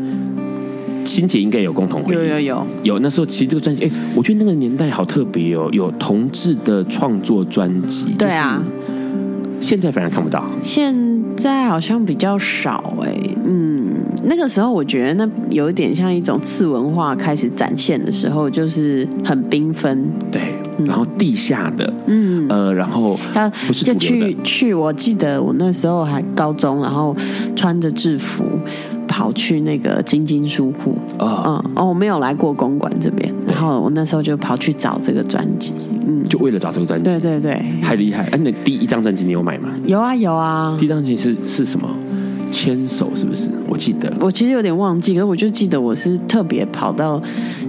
[1.05, 2.99] 欣姐应该有共同回忆，有有有有。
[2.99, 8.07] 那时候其实这个专辑，哎，我觉得那个年代好特别哦，有同志的创作专辑。
[8.17, 8.61] 对啊，
[9.59, 10.43] 现在反而看不到。
[10.63, 10.95] 现
[11.35, 13.15] 在好像比较少哎，
[13.45, 13.87] 嗯，
[14.23, 20.09] 那个时候我觉得那有一点像一种次文化开始展现的时候，就是很缤纷。
[20.31, 20.41] 对，
[20.85, 27.15] 然后地下的，嗯呃，然后他不是就去去，我记得我那时候还高中，然后
[27.55, 28.43] 穿着制服。
[29.09, 31.29] 跑去那个金金书库，oh.
[31.29, 35.73] 嗯哦，我没有来过公馆这边，对然后我那时候就跑去找这个专辑，
[36.05, 38.23] 嗯，就为了找这个专辑，对对对，太厉害！
[38.27, 39.69] 哎，那第一张专辑你有买吗？
[39.85, 41.89] 有啊有啊，第一张专辑是是什么？
[42.51, 43.49] 牵手是不是？
[43.67, 47.21] 我记得，我其实有点忘记，可是我就记得我是特别跑到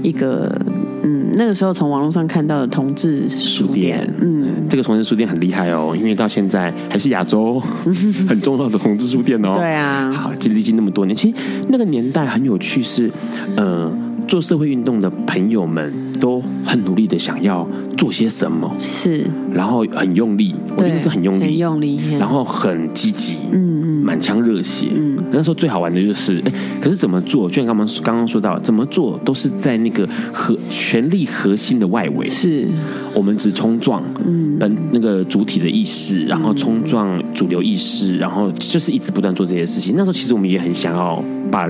[0.03, 0.55] 一个。
[1.01, 7.61] 嗯，那个时候从网络上看到的同志书店，嗯，这个同志书店很厉害哦，因为到现在还是亚洲
[8.29, 9.53] 很重要的同志书店哦。
[9.55, 11.35] 对啊，好，历经那么多年，其实
[11.69, 13.13] 那个年代很有趣是，是
[13.55, 13.89] 呃，
[14.29, 23.79] 做社会运动的朋友们都很努力的想要做些什么，是，然后很用力，我觉得是很用力，很用力，然后很积极，嗯。
[24.09, 27.47] 满腔热血，嗯，那时候最好玩的就是，哎，可是怎么做？
[27.47, 32.67] 就像刚刚刚刚说到，怎么做都是在那个核权力核心的外围，是。
[33.13, 39.95] 我们只冲撞，嗯，本那个主体的意识，然后冲撞主流意识，然后就是一直不断做这些事情。
[39.95, 41.69] 那时候其实我们也很想要把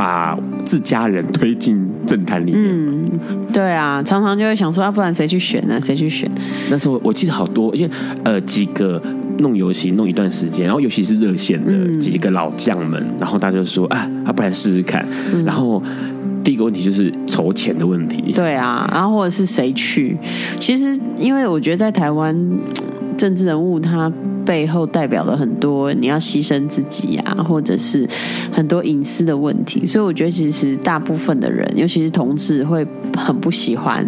[0.00, 0.34] 把
[0.64, 3.20] 自家人推进政坛里面，嗯，
[3.52, 5.78] 对啊，常常就会想说，啊，不然谁去选呢？
[5.78, 6.26] 谁去选？
[6.70, 7.90] 那时候我记得好多，因为
[8.24, 9.02] 呃几个。
[9.40, 15.02] 弄游戏弄一段时间，然后尤其是热线的几个老将们，嗯、然后大家就说啊，啊，不然试试看。
[15.32, 15.82] 嗯、然后
[16.44, 18.32] 第一个问题就是筹钱的问题。
[18.34, 20.14] 对啊，然后或者是谁去？
[20.58, 22.36] 其实因为我觉得在台湾
[23.16, 24.12] 政治人物他
[24.50, 28.04] 背后代表了很多你要牺牲自己呀、啊，或者是
[28.50, 32.84] 很多隐私的问题，所以我觉得其实大部分的人，尤其是同志，会
[33.16, 34.04] 很不喜欢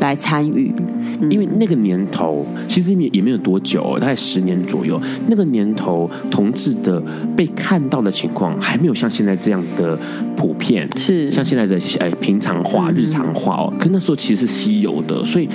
[0.00, 0.74] 来参与。
[1.28, 5.00] 因为那个年头其实也也没有多久，大概十年左右。
[5.26, 7.02] 那个年头，同志的
[7.36, 9.98] 被看到的情况还没有像现在这样的
[10.36, 13.72] 普遍，是像现在的哎平常化、日常化哦。
[13.78, 15.48] 可那时候其实是稀有的，所以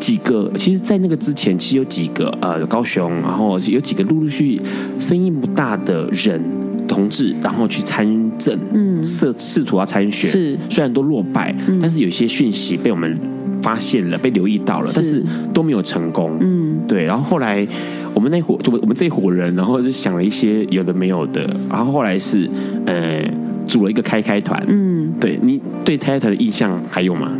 [0.00, 4.62] 几个其实，在那个之前，其实有几个呃高雄，然后有几个陆陆续续
[4.98, 6.42] 声音不大的人
[6.88, 13.16] 同志，然后去参政，嗯，试试图要参选，是虽然都落败，嗯，但是有些讯息被我们。
[13.62, 15.22] 发现了，被留意到了，但是
[15.54, 16.36] 都没有成功。
[16.40, 17.04] 嗯，对。
[17.04, 17.66] 然后后来
[18.12, 21.42] 我们那伙，就我们这一伙人，然后就想了一些有的没有的。
[21.70, 22.48] 然后后来是
[22.86, 23.22] 呃，
[23.66, 24.62] 组了一个开开团。
[24.68, 27.32] 嗯，对，你对开开团的印象还有吗？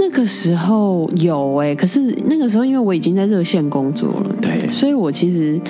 [0.00, 5.60] 那个时候有哎、欸，可是那个时候因为我已经在热线工作了，对，所以我其实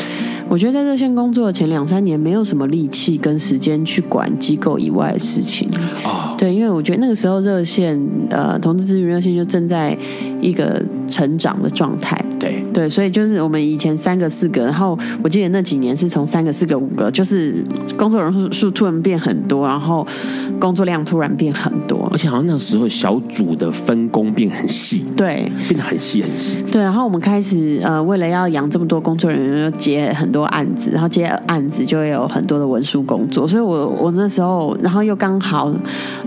[0.49, 5.69] 我觉得在热线工作的前两三年没有什么力气跟时间去管机构以外的事情。
[6.05, 9.97] 哦，对，因为我觉得那个时候热线呃，同志咨询热线就正在
[10.41, 12.25] 一个成长的状态。
[12.39, 17.63] 对对，所以就是我们以前三个四个，然后我记得那几年是从三个四个五个，就是
[17.99, 20.07] 工作人数数突然变很多，然后
[20.59, 26.63] 工作量突然变很多，而且好像那时候小组的分工变很细，对，变得很细很细。
[26.73, 35.73] 对，然后我们开始呃，为了要养这么多工作人员，要接很多案子，然后接案子就会有很多的文书工作，所以我我那时候，然后又刚好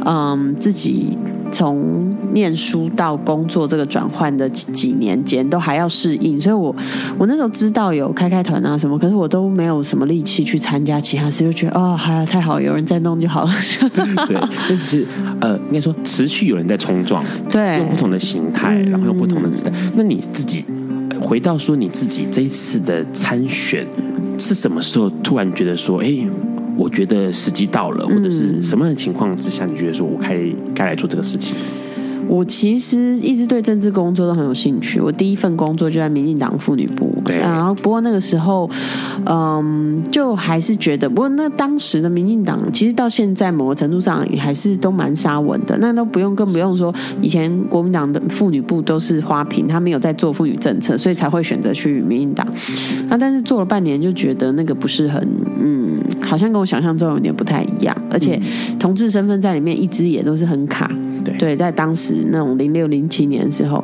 [0.05, 1.17] 嗯自己。
[1.51, 6.75] 从念书到工作这个转换的几几年间，都还要适应，所以我
[7.15, 13.51] 我那时候知道有开开团啊什么，可是我都没有什么力气去参加其他事，就觉得哦，还太好了，有人在弄就好了。
[14.27, 14.35] 对，
[14.67, 15.05] 但是
[15.39, 19.71] 呃，应该说持续有人在冲撞，对，用不同的形态，然后用不同的姿态。
[19.73, 20.65] 嗯、那你自己
[21.21, 23.85] 回到说你自己这一次的参选
[24.37, 26.17] 是什么时候突然觉得说，哎？
[26.75, 31.55] 我觉得时机到了，或者是什么样的情况之下，你觉得说我该该来做这个事情？
[32.33, 34.99] 我其实一直对政治工作都很有兴趣。
[34.99, 37.37] 我第一份工作就在民进党妇女部，对。
[37.37, 38.67] 然后不过那个时候，
[39.25, 45.77] 嗯，就还是觉得，不过那当时的民进党其实到现在某个程度上也还是都蛮沙文的。
[45.77, 46.91] 那都不用更不用说，
[47.21, 52.47] 以前国民党的妇女部都是花瓶，他没有在做妇女政策，所以才会选择去民进党。
[53.09, 55.21] 那但是做了半年就觉得那个不是很，
[55.61, 58.41] 嗯，好像跟我想象中有点不太一样，而且
[58.79, 60.89] 同志身份在里面一直也都是很卡。
[61.23, 63.83] 对，对，在当时那种零六零七年的时候，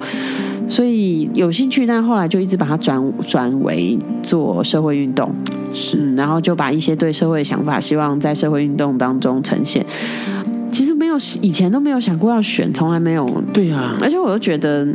[0.68, 5.34] 所以有兴趣，但后来就一直把它转转为做社会运动，
[5.74, 9.86] 是、嗯，然后就把一些对社会的想法，希望在社会运动当中呈现。
[10.72, 13.28] 其实没有以前都没有想过要选，从来没有。
[13.52, 14.88] 对啊，而且我又觉得，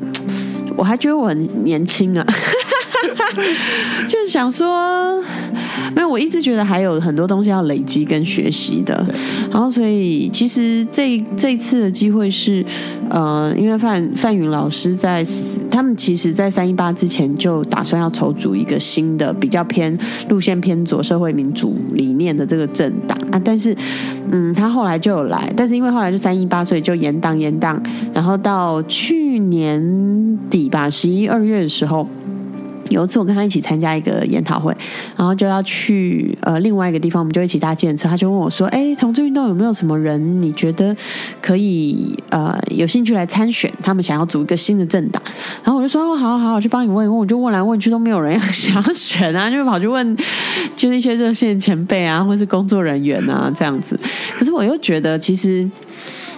[0.76, 2.24] 我还觉得我很年轻啊。
[4.08, 5.22] 就是想说，
[5.94, 9.04] 没有，我一直觉得还有很多东西要累积跟学习的。
[9.50, 12.64] 然后，所以其实这这一次的机会是，
[13.08, 15.24] 呃，因为范范云老师在
[15.70, 19.96] 他们其实，在三一八之前就打算要筹组一个新的比较偏
[20.28, 23.76] 路线偏左社会民主理念的这个政党啊，但是，
[24.30, 32.08] 嗯，他后来就有来，但是因为后来就三一八，所以就延档延档，然后到去年底吧，十一二月的时候。
[32.94, 34.74] 有一次我跟他一起参加一个研讨会，
[35.16, 38.08] 然后就要去呃另外一个地方，我们就一起搭计程车。
[38.08, 40.94] 他就问我说：“哎，同志运动有没有什么人你觉得
[41.42, 43.70] 可以呃有兴趣来参选？
[43.82, 45.22] 他们想要组一个新的政党。”
[45.64, 50.16] 然后我就说：“哦，好好，我去帮你问一问。”我就问来问去都没有人要 想要选啊，就跑去问
[50.76, 53.98] 就是一些热线前辈啊，或是工作人员啊这样子。
[54.38, 55.68] 可是我又觉得其实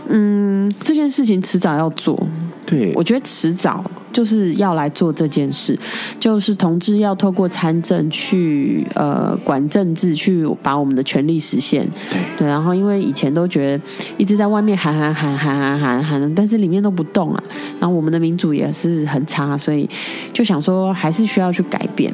[0.08, 2.18] 嗯这件事情迟早要做。
[2.64, 3.84] 对，我觉得迟早
[4.16, 5.78] 就是要来做这件事，
[6.18, 11.86] 就是同志要透过参政去呃管政治，去把我们的权利实现。
[12.10, 13.84] 对对，然后因为以前都觉得
[14.16, 17.42] 一直在外面喊喊喊喊喊喊喊，但是里面都不动啊，
[17.78, 19.86] 然后我们的民主也是很差，所以
[20.32, 22.10] 就想说还是需要去改变。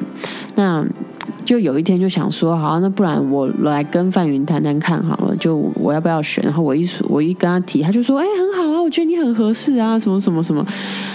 [0.57, 0.85] 那。
[1.45, 6.43] 就有一天就想说，好，那不然我来跟范云谈谈看好了，就我要不要选？
[6.45, 10.65] 然后我一我一跟他提，他就说，哎，很好啊，我觉得你很合适啊，什么什么什么。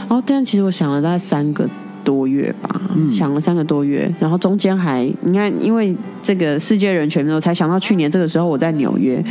[0.01, 1.67] 然后但其实我想了大概三个。
[2.07, 2.79] 多月吧，
[3.11, 5.93] 想了三个多月，然后中间还你看，因为
[6.23, 9.21] 这个世界人权，我才想到去年这个时候我在纽约，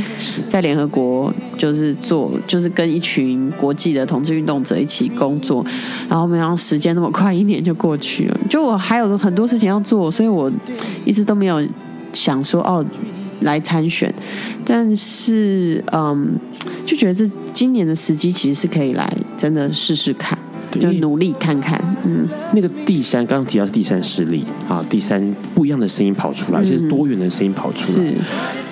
[0.46, 5.64] 在联合国就是做，就是跟一群国际的同志运动者一起工作，
[6.06, 10.52] 然后没想到时间那么快，一年就过去了，就我还有很多事情要做，所以我
[11.06, 11.66] 一直都没有
[12.12, 12.84] 想说哦
[13.40, 14.12] 来参选，
[14.66, 16.38] 但是嗯，
[16.84, 20.38] 就觉得这今年的时机其实是可以来真的试试看。
[20.78, 21.80] 就努力看看。
[22.04, 28.06] 嗯，那个第三刚刚提到是第三势力啊，第三不一样的声音跑出来，就、嗯、是多元的声音跑出来。
[28.06, 28.14] 是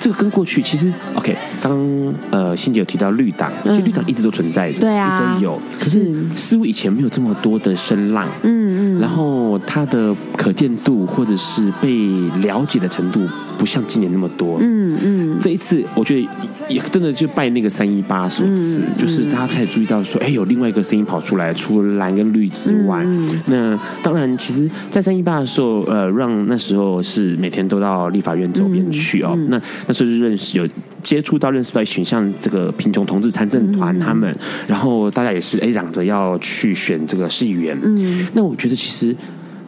[0.01, 5.59] 这个跟过去其实 OK，刚呃欣姐有提到绿党，其实绿党一直都存在着，对啊，一直有。
[5.81, 12.11] 可是似乎以前没有这么多的声浪，嗯嗯，然后它的可见度或者是被
[12.43, 15.39] 了解的程度，不像今年那么多，嗯嗯。
[15.41, 16.29] 这一次我觉得
[16.69, 30.69] 也真的就拜那个三一八所赐，嗯、就是大家开始注意到说，哎，有另外一个声音跑出来，除了蓝跟绿之外，嗯、那当然，其实，在三一八的时候，呃，让那时候是每天都到立法院周边去哦，那那时候就认识有
[31.05, 39.15] 接触到认识到选项这个贫穷同志参政团他们，嗯、然后大家也是哎嚷着要去选这个市议员，嗯，那我觉得其实，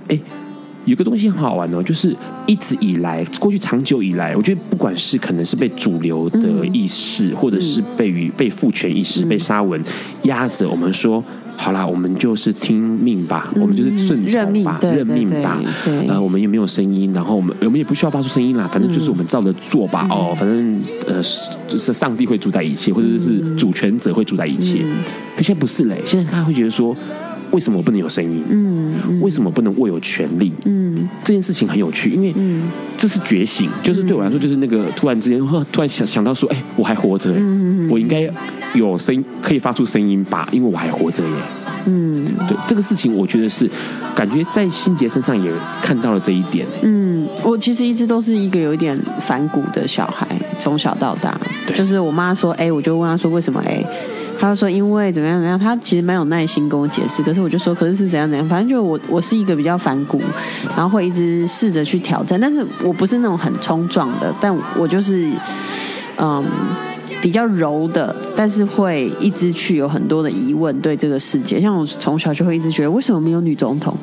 [0.08, 0.18] 哎。
[0.86, 2.14] 有个东西很好玩哦，就是
[2.46, 6.38] 一直以来，过去长久以来，我觉得不管是可能是被主流的
[6.72, 9.82] 意识，嗯、或者是被与被父权意识、嗯、被沙文
[10.22, 11.20] 压着，我们说
[11.56, 15.58] 好啦，我们就是听命吧，嗯、我们就是顺从吧，认命，吧。
[16.08, 20.06] 呃，我们也没有声音，然后我们我们也不需要发出声音啦，反正就是我们照着做吧。
[20.08, 21.22] 嗯、哦，反正呃，
[21.68, 24.82] 就是上帝会主宰一切，或者是主权者会主宰一切。
[24.84, 24.98] 嗯、
[25.36, 26.96] 可现在不是嘞，现在他会觉得说。
[27.56, 28.44] 为什么我不能有声音？
[28.50, 30.52] 嗯，嗯，为什么不能握有权力？
[30.66, 32.34] 嗯，这件事情很有趣，因为
[32.98, 35.40] 这是觉醒，就是对我来说，就是那个突然之间，
[35.72, 38.30] 突然想想到说，哎，我还活着，嗯，我应该
[38.74, 41.30] 有声音，可以发出声音吧，因为我还活着耶。
[41.86, 43.66] 嗯，对，这个事情，我觉得是
[44.14, 46.66] 感觉在心杰身上也看到了这一点。
[46.82, 50.26] 嗯，我其实一直都是一个有一点反骨的小孩，
[50.58, 53.86] 从小到大，对就是我妈说 A，我就问她说为什么 A。
[54.38, 57.22] 他就说：“因为怎么样怎么样，他其实蛮有耐心跟我解释。
[57.22, 60.20] 可是我就说，可是是怎样怎样，反正就我我是一个比较反骨，
[60.76, 62.38] 然后会一直试着去挑战。
[62.40, 65.30] 但是我不是那种很冲撞的，但我就是
[66.18, 66.44] 嗯
[67.22, 71.60] 比较柔的，但是会一直去有很多的疑问对这个世界。
[71.60, 73.96] 像我从小就会一直觉得，为什么没有女总统？”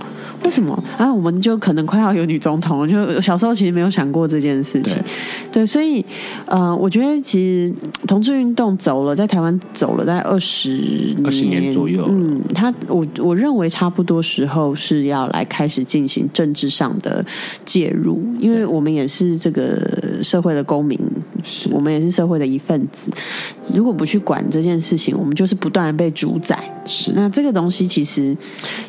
[0.44, 1.12] 为什么啊？
[1.12, 4.94] 我们就可能快要有女总统了，就小时候其实没有想过这件事情。
[4.94, 5.04] 对，
[5.52, 6.06] 对，所以
[6.46, 7.74] 呃，我觉得其实
[8.06, 12.06] 同志运动走了，在台湾走了大概二十年，二十年左右。
[12.10, 17.26] 嗯，他我我认为差不多时候是要来开始进行政治上的
[17.64, 21.00] 介入，因为我们也是这个社会的公民，
[21.44, 23.10] 是我们也是社会的一份子。
[23.74, 26.73] 如果不去管这件事情，我们就是不断的被主宰。
[26.86, 28.36] 是，那这个东西其实，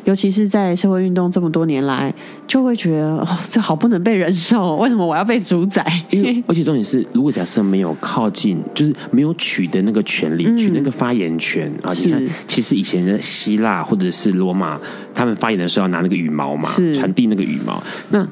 [0.03, 1.45] 尤其是在社会运动这么。
[1.55, 2.13] 多年来，
[2.45, 4.75] 就会觉得哦，这好不能被忍受。
[4.75, 5.81] 为什么我要被主宰？
[6.09, 14.77] 因为而且重点是，如果假设没有靠近，就是没有取得那个权利，嗯、取那个发言权啊，是你看，其实以前的希腊或者是罗马，
[15.13, 17.81] 他们发言的时候要拿那个羽毛嘛，是传递那个羽毛。
[18.09, 18.27] 那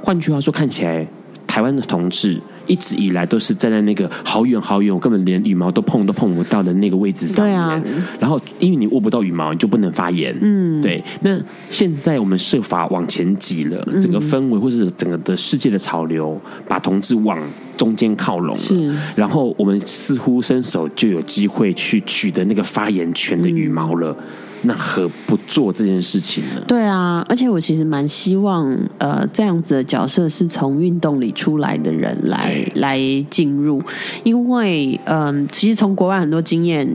[0.00, 1.06] 换句话说，看起来
[1.46, 2.40] 台湾的同志。
[2.66, 7.54] 一直以来都是站在那个好远好远，我根本连羽毛都碰都碰不到的那个位置上面。
[7.54, 7.82] 对啊。
[8.20, 10.36] 然后，因为你握不到羽毛，你就不能发言。
[10.40, 10.80] 嗯。
[10.82, 11.02] 对。
[11.20, 11.38] 那
[11.70, 17.38] 现在我们设法往前挤了，整个氛围或者是整个的世界的潮流，把同志往
[17.76, 18.60] 中间靠拢了。
[18.60, 18.94] 是。
[19.14, 24.10] 然后我们似乎伸手就有机会去取得那个发言权的羽毛了。
[24.18, 24.24] 嗯
[24.64, 26.62] 那何不做这件事情呢？
[26.66, 32.98] 对啊，而且我其实蛮希望，呃，这样子的角色是从运动里出来的人来来
[33.30, 33.82] 进入，
[34.22, 36.88] 因为，嗯、呃，其实从国外很多经验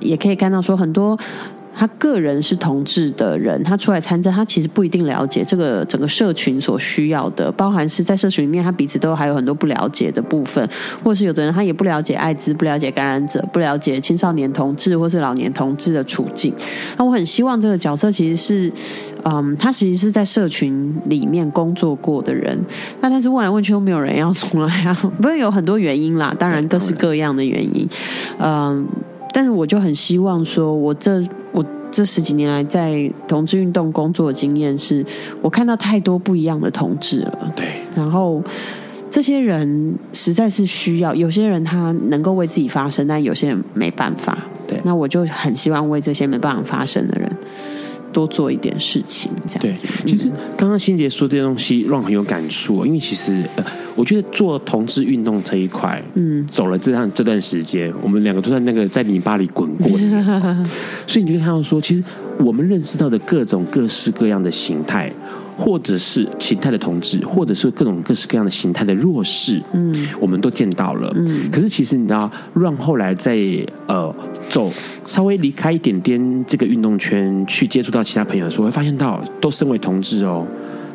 [0.00, 1.18] 也可以看到，说很多。
[1.74, 10.68] 他个人是同志的人，他出来参政，他其实不一定了解这个整个社群所需要的，包含是在社群里面，他彼此都还有很多不了解的部分，
[11.02, 16.52] 或是有的人他也不了解艾滋，不了解感染者，不了解青少年同志或是老年同志的处境。
[16.96, 18.72] 那我很希望这个角色其实是，
[19.24, 22.58] 嗯，他其实是在社群里面工作过的人，
[23.00, 27.88] 那但是问来问去都没有人要出来啊，不是有很多原因啦，当然各式各样的原因，
[28.38, 28.86] 嗯。
[29.32, 31.22] 但是我就很希望说，我这我
[31.90, 35.04] 这十几年来在同志运动工作的经验是，
[35.42, 37.52] 我看到太多不一样的同志了。
[37.56, 38.42] 对，然后
[39.10, 44.38] 这些人实在是需要，有些人他能够为自己发声，但有些人没办法。
[44.66, 47.30] 对，那我就很希望为这些没办法发声的人。
[48.12, 49.86] 多做一点事情，这样子。
[49.86, 53.64] 对，其实刚刚欣姐说这些东西让我很有感触，因为其实呃，
[54.00, 59.88] 我觉得做同志运动这一块，嗯，走了这样这段时间，我们两个都在那个在泥巴里滚过，
[61.06, 62.02] 所以你就看到说，其实
[62.38, 65.12] 我们认识到的各种各式各样的形态。
[65.58, 71.12] 或者是形态的同志，或者是各种各式各样的形态的弱势，嗯，我们都见到了。
[71.14, 73.38] 嗯，可是其实你知道，让后来在
[73.86, 74.10] 呃
[74.48, 74.72] 走
[75.04, 80.46] 稍微离开一点点这个运动圈，去接触到其他朋友的时候，会发现到都身为同志哦，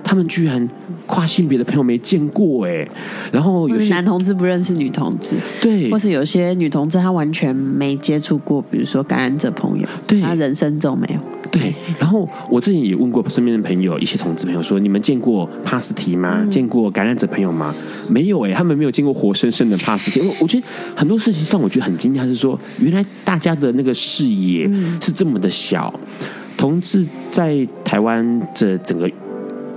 [0.06, 0.70] 他们居然
[1.08, 2.88] 跨性别的朋友没见过哎，
[3.32, 11.20] 然后有些男同志不认识女同志，对，或是有些女同志她完全没接触过，比如说感染者朋友，对，她人生中没有。
[11.52, 16.40] 对，然后我自己也问过身边的朋友，一些同志朋友说：“你们见过帕斯提吗？
[16.42, 17.74] 嗯、见过感染者朋友吗？”
[18.10, 20.20] 没有哎，他们没有见过活生生的帕斯提。
[20.22, 25.94] 我我觉得很多事情上，我觉得很惊讶，是说原来大家的那个视野是这么的小。
[25.96, 26.28] 嗯、
[26.58, 29.10] 同志在台湾这整个。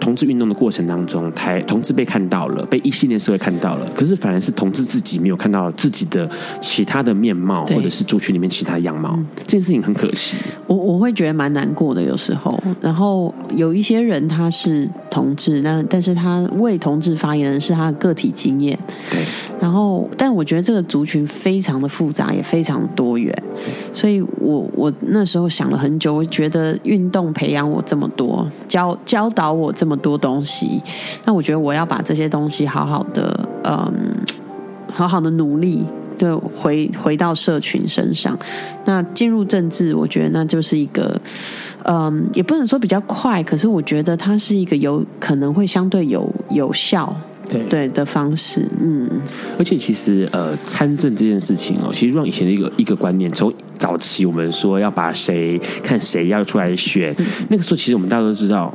[0.01, 6.29] 同志运动的过程当中，台同志被看到了，被异性恋社会看到了，可是反而是同志自己没有看到自己的
[6.61, 10.37] 其他的面貌，或者是族群里面其他的样貌，这件事情很可惜。
[10.67, 12.63] 我我会觉得蛮难过的，有时候。
[12.81, 18.79] 然后有一些人他是同志，那但是他为同志发言的是他的个体经验。
[19.11, 19.21] 对。
[19.61, 23.35] 然后，但我觉得这个族群非常的复杂，也非常多元。
[23.99, 30.81] 所以我我那时候想了很久，我觉得运动培养我这么多，教教导我这么多东西，
[31.25, 33.93] 那我觉得我要把这些东西好好的，嗯，
[34.93, 35.85] 好好的努力，
[36.17, 38.39] 对，回回到社群身上。
[38.85, 41.21] 那进入政治，我觉得那就是一个，
[41.83, 47.13] 嗯，也不能说比较快，可是我觉得它是一个有可能会相对有有效。
[47.49, 49.09] 对对的方式，嗯，
[49.59, 58.75] 而且其实呃，参政这件事情哦，其实让以前的一个一个观念，从早期我们说要把谁看谁要出来选，嗯、那个时候其实我们大家都知道。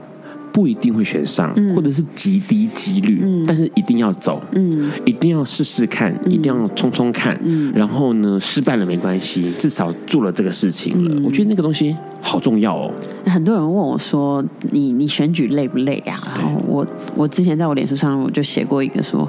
[0.53, 11.15] 不一定会选上，或者是极低几率，嗯、但是一定要走，嗯、一定要试试看，嗯、一定要冲冲看，嗯、然后呢，失败了没关系，至少做了这个事情了。
[11.15, 12.91] 嗯、我觉得那个东西好重要哦。
[13.25, 16.85] 很多人问我说：“你你选举累不累啊？”然后我
[17.15, 19.27] 我之前在我脸书上我就写过一个说。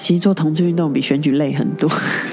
[0.00, 1.90] 其实做同志运动比选举累很多，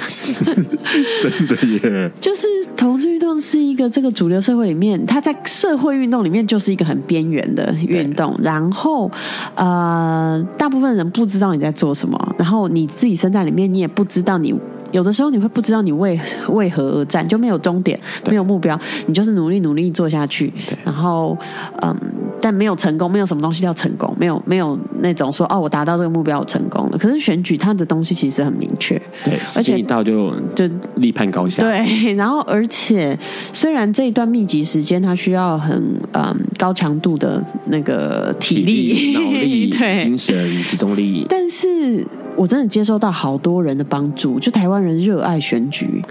[0.07, 0.43] 是
[1.21, 2.11] 真的耶。
[2.19, 8.35] 就是同志运动是一个这个主流社会里面，它在社会运动里面就是一个很边缘的运动。
[8.43, 9.09] 然后，
[9.55, 14.53] 呃，大部分人不知道你在做什么，然后你自己身在里面，你也不知道你。
[14.91, 16.19] 有的时候你会不知道你为
[16.49, 20.51] 为何而战，就没有终点，没有目标，你就是努力努力做下去，
[20.83, 21.37] 然后
[21.81, 21.95] 嗯，
[22.41, 26.97] 但没有成功，没有什么东西叫成功，没有没有那种说哦，我达到这个目标我成功了。
[26.97, 33.17] 可是选举它的东西其实很明确，对，而且一到就就立判高下，对， 然后而且
[33.53, 35.81] 虽然这一段密集时间它需要很
[36.13, 42.05] 嗯高强度的那个体力、体力脑力、 对精神集中力，但是。
[42.35, 46.03] 我真的接受到好多人的帮助，就台湾人热爱选举，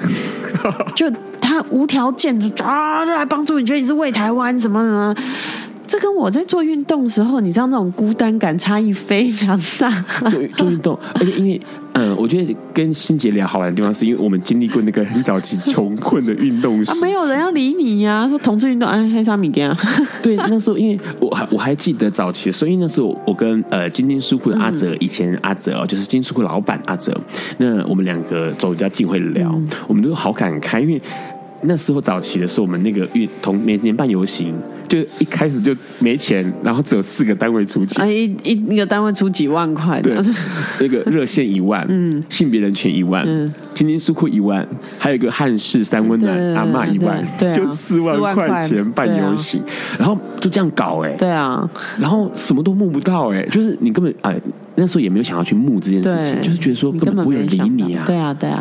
[0.95, 1.11] 就
[1.41, 5.15] 他无条件的啊，就来帮助你，觉得你是为台湾什么什么。
[5.91, 9.91] 这跟我在做运动的时候，你知道那种孤单感差异非常大。
[10.21, 11.61] 做做运动，而且因为
[11.95, 18.29] 嗯，我觉得跟欣姐聊好玩的地方，是因为我们经历过那个很早期穷困的运动时、啊，没有人要理你呀、啊。
[18.29, 19.77] 说同志运动，哎，黑沙米给啊。
[20.23, 27.13] 对，那时候因为我还我还记得早期，所以那时候我跟呃金金书库的阿哲，嗯、以前阿哲哦，就是金书库老板阿哲，
[27.59, 31.03] 那我们两个走比较近会聊，嗯、我们都好感慨，因为
[31.63, 34.55] 那时候早期的时候，我们那个运同每年办游行。
[34.89, 40.13] 就一开始就没钱，然后只有四个单位出钱，啊，一一一个单位出几万块，对，
[40.81, 44.67] 那个热线一万，嗯，性别人权一万，嗯，青年书库一万，
[44.99, 49.63] 还有一个汉室三温暖阿嬷一万，对，就四万块钱办游行，
[49.97, 51.65] 然后就这样搞，哎，对啊，
[52.01, 54.37] 然后什么都募不到，哎，就是你根本哎
[54.75, 58.61] 那时候也没有想要去募这件事情，就是觉得说根本不会有人理你啊，对啊，对啊，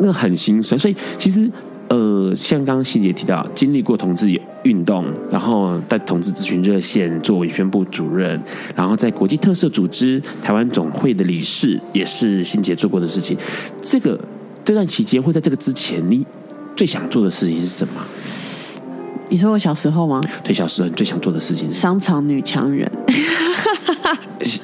[0.00, 1.48] 那很心酸，所以其实。
[1.88, 4.28] 呃，像刚刚欣洁提到，经历过同志
[4.62, 8.40] 运动，然后在同志咨询热线做文宣部主任，
[8.74, 13.36] 然后在国际特色组织台湾总会的理事，也是欣杰做过的事情。
[13.80, 14.20] 这个
[14.62, 16.26] 这段期间，或在这个之前，你
[16.76, 17.94] 最想做的事情是什么？
[19.30, 20.20] 你说我小时候吗？
[20.44, 22.90] 对，小时候你最想做的事情是商场女强人。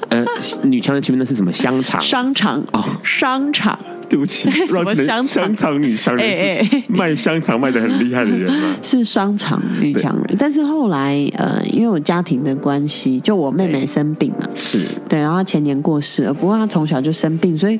[0.08, 0.24] 呃，
[0.62, 1.52] 女强人前面那是什么？
[1.52, 2.00] 香肠？
[2.00, 3.78] 商场哦，商场。
[4.14, 6.36] 对不起， 什么香香肠女强人？
[6.70, 8.76] 是卖香肠卖的很厉害的人吗？
[8.80, 16.32] 是商场女强人，但是后来呃，因为我家庭的关系，就我妹妹生病了，是对，然后她前年过世了。
[16.32, 17.76] 不过她从小就生病，所以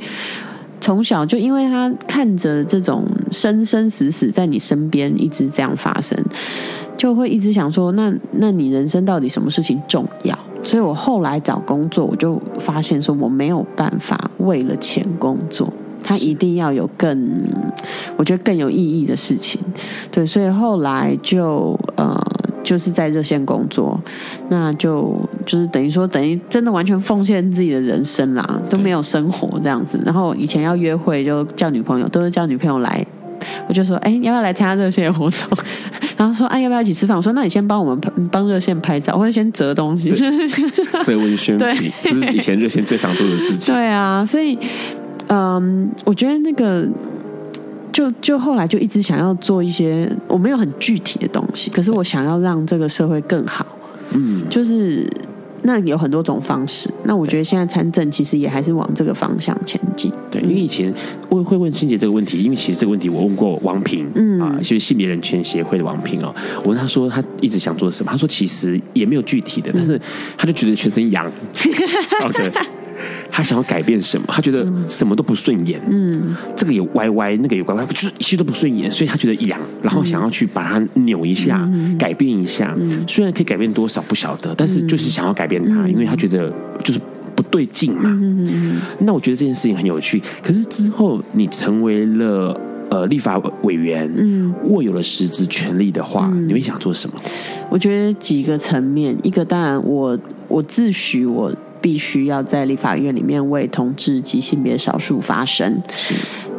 [0.81, 6.19] 从小就因为她看着这种生生死死在你身边一直这样发生，
[6.97, 10.37] 就会一直想说，那那你人生到底什么事情重要？
[10.65, 15.73] 所以我后来找工作，我就发现说我没有办法为了钱工作。
[16.05, 17.43] 他一定要有更，
[18.17, 19.59] 我觉得更有意义的事情，
[20.13, 22.15] 对，所以后来就呃，
[22.63, 23.99] 就是在热线工作，
[24.51, 29.99] 那就就是等于说，等于真的完全奉献自己的人生啦，都没有生活这样子。
[30.05, 33.05] 然后以前要约会就叫女朋友，都是叫女朋友来，
[33.67, 35.59] 我就说，哎，要不要来参加热线活动？
[36.19, 37.17] 然后说，哎，要不要一起吃饭？
[37.17, 40.13] 我说，那你先帮我们帮热线拍照，或者先折东西，
[41.05, 43.75] 折文宣， 对，这是以前热线最常做的事情。
[43.75, 44.59] 对啊，所以。
[45.29, 46.87] 嗯，um, 我觉得那个
[47.93, 53.67] 就就后来就一直想要做一些我没有很具体的东西，可是我想要让这个社会更好。
[54.13, 55.09] 嗯，就是。
[55.67, 60.13] 那有很多种方式，那我觉得现在参政其实也还是往这个方向前进。
[60.31, 60.93] 对，因为以前
[61.31, 69.99] 我会问欣洁这个问题，因为其实这个问题我问过王平，嗯啊，就是性别人权协会的王平哦，我问他说他一直想做什么，他说其实也没有具体的，但是
[70.37, 71.33] 他就觉得全身痒。
[72.27, 72.53] OK。
[73.37, 74.27] 他想要改变什么？
[74.29, 82.73] 他觉得什么都不顺眼，嗯，这个也歪歪，那个也歪歪，就是一切都不顺眼，所以他觉得痒，然后想要去把它扭一下，嗯、改变一下。
[82.79, 86.49] 嗯、虽然可以改变多少不晓得，但是就是想要改变它，嗯、因为他觉得
[86.85, 87.01] 就是
[87.35, 88.03] 不对劲嘛。
[88.05, 90.23] 嗯、那我觉得这件事情很有趣。
[90.41, 92.57] 可是之后你成为了
[92.89, 97.17] 呃立法委员，嗯，握有了实质权力的话，嗯、你会想做什么？
[97.69, 100.17] 我觉得几个层面，一个当然我
[100.47, 101.53] 我自诩我。
[101.85, 105.83] 必须要在立法院里面为同志及性别少数发声，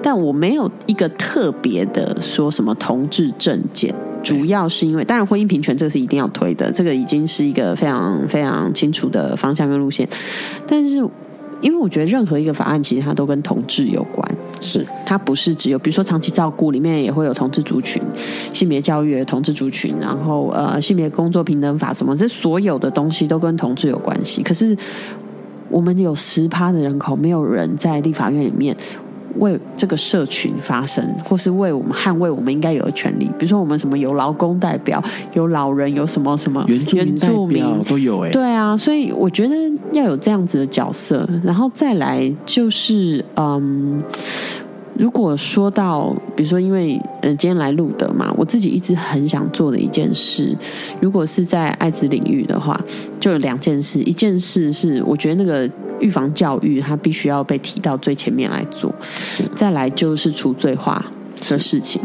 [0.04, 3.92] 但我没有一个特别的说什么同志证件，
[4.24, 10.08] 主要是因为，当然婚姻平权这个是一定要推的，这个已经是一个非常非常清楚的方向跟路线，
[10.68, 11.04] 但是。
[11.66, 14.24] 因为我觉得任何一个法案，其实它都跟同志有关，
[14.61, 17.99] 是它不是只有，比如说长期照顾里面也会有同志族群，
[18.53, 24.43] 性别教育的同志族群，然后呃性别工作平等法什么，这所有的东西都跟同志有关系。
[24.43, 24.78] 可是
[25.68, 28.78] 我们有十趴的人口，没有人在立法院里面。
[29.38, 36.86] 为这个社群发声，或是为我们捍卫我们应该有的权利，比如说我们什么有劳工代表，有老人，有什么什么原
[37.18, 39.56] 住民都有哎，对啊，所以我觉得
[39.94, 44.04] 要有这样子的角色，然后再来就是嗯。
[44.98, 50.56] 如果说到，比如说，因为呃，今天来录的嘛，我自己一直很想做的一件事，
[51.02, 52.80] 如果是在艾滋领域的话，
[53.20, 54.00] 就有两件事。
[54.00, 55.70] 一件事是，我觉得那个
[56.00, 58.93] 预防教育，它必须要被提到最前面来做。
[59.54, 61.06] 再来就是除罪化
[61.50, 62.02] 的事情，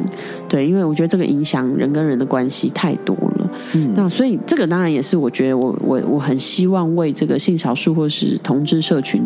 [0.48, 3.50] 对，因为我觉得这个影响人跟人的关系太多了。
[3.74, 9.22] 嗯，那所以这个当然也是我觉得我我我很希望为这个性少数或是同志社群。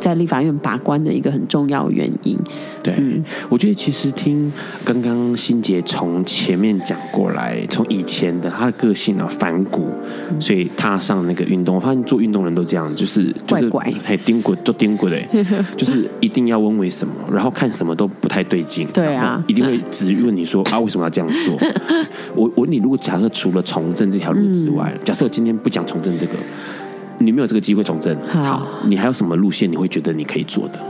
[0.00, 2.36] 在立法院把关的一个很重要原因。
[2.82, 4.52] 对，嗯、我觉得其实听
[4.84, 9.88] 刚刚欣杰从前面讲过来，从以前的他的个性啊反骨，
[10.30, 15.20] 嗯、所以踏上那个运动，我发现做运动人都这样，就是就是怪怪还丁骨都丁骨的，
[15.76, 21.58] 就是一定要问为什么，然后看什么都不太对劲，对啊，一定会直问你说啊为什么要这样做？
[22.34, 26.32] 我我问你，如果假设除了从政这条路之外，嗯、假设我今天不讲从政这个。
[27.18, 29.70] 你没有这个机会从政，好，你还有什么路线？
[29.70, 30.80] 你会觉得你可以做的？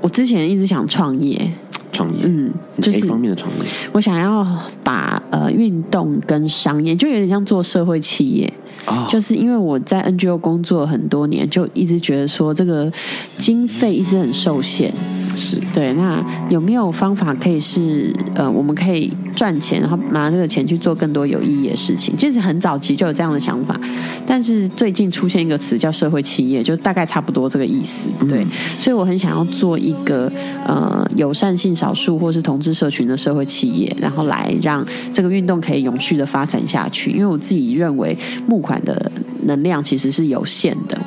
[0.00, 1.50] 我之前一直想创业，
[1.92, 3.62] 创业，嗯，就是 A 方面的创业。
[3.92, 4.46] 我想要
[4.84, 8.52] 把呃运动跟商业，就有点像做社会企业。
[8.86, 12.90] 哦，就是因为我在 NGO 工作很多年，就一直觉得说这个
[13.36, 14.92] 经费一直很受限。
[15.38, 22.16] 是对，那有没有方法可以是呃，我们可以赚钱，然后拿这个钱去做更多有意义的事情？
[22.16, 23.78] 其实很早期就有这样的想法，
[24.26, 28.08] 但是最近出现一个词叫社会企业，就大概差不多这个意思。
[28.28, 28.46] 对，嗯、
[28.78, 30.30] 所以我很想要做一个
[30.66, 37.12] 呃友善性少数或是同志社群的社会企业，然后来让这个运动可以永续的发展下去。
[37.12, 38.16] 因为我自己认为
[38.46, 39.10] 募款的
[39.42, 40.98] 能量其实是有限的。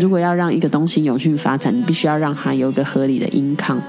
[0.00, 3.80] 如果要让一个东西永续发展，你必须要让它有一个合理的 income。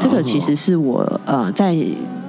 [0.00, 1.76] 这个其实是我呃在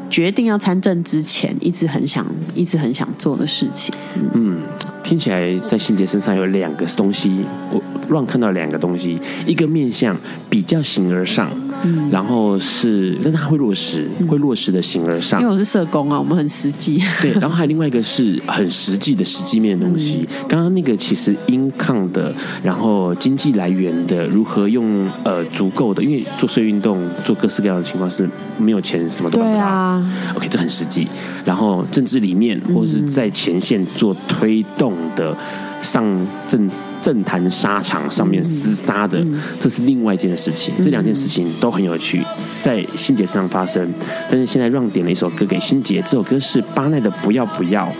[0.09, 3.95] 决定要参政之前一直很想、一直很想做的事情。
[4.33, 4.57] 嗯，
[5.01, 10.15] 听起来在新杰身上有两个东西，我乱看到两个东西，一个面向
[10.49, 11.49] 比较形而上。
[11.83, 15.41] 嗯，然后是，但是他会落实，会落实的形而上。
[15.41, 17.01] 因为我是社工啊，我们很实际。
[17.21, 20.27] 对，然后还有另外一个是很实际的实际面的东西。
[20.29, 29.65] 嗯、刚刚那个其实 income 的，然后经济来源的，如何用呃足够的，因为做社运动做各式各样的情况是没有钱什么都办不到。
[29.65, 31.07] 啊，OK，这很实际。
[31.43, 35.35] 然后政治理念或者是在前线做推动的
[35.81, 36.05] 上
[36.47, 36.69] 政。
[37.03, 39.21] 政坛沙场上面厮杀的，
[39.59, 40.73] 这是另外一件事情。
[40.81, 42.23] 这两件事情都很有趣，
[42.61, 43.85] 在欣姐身上发生。
[44.31, 47.91] 但是现在让点了一首歌给欣洁，这首歌是巴奈的《不要不要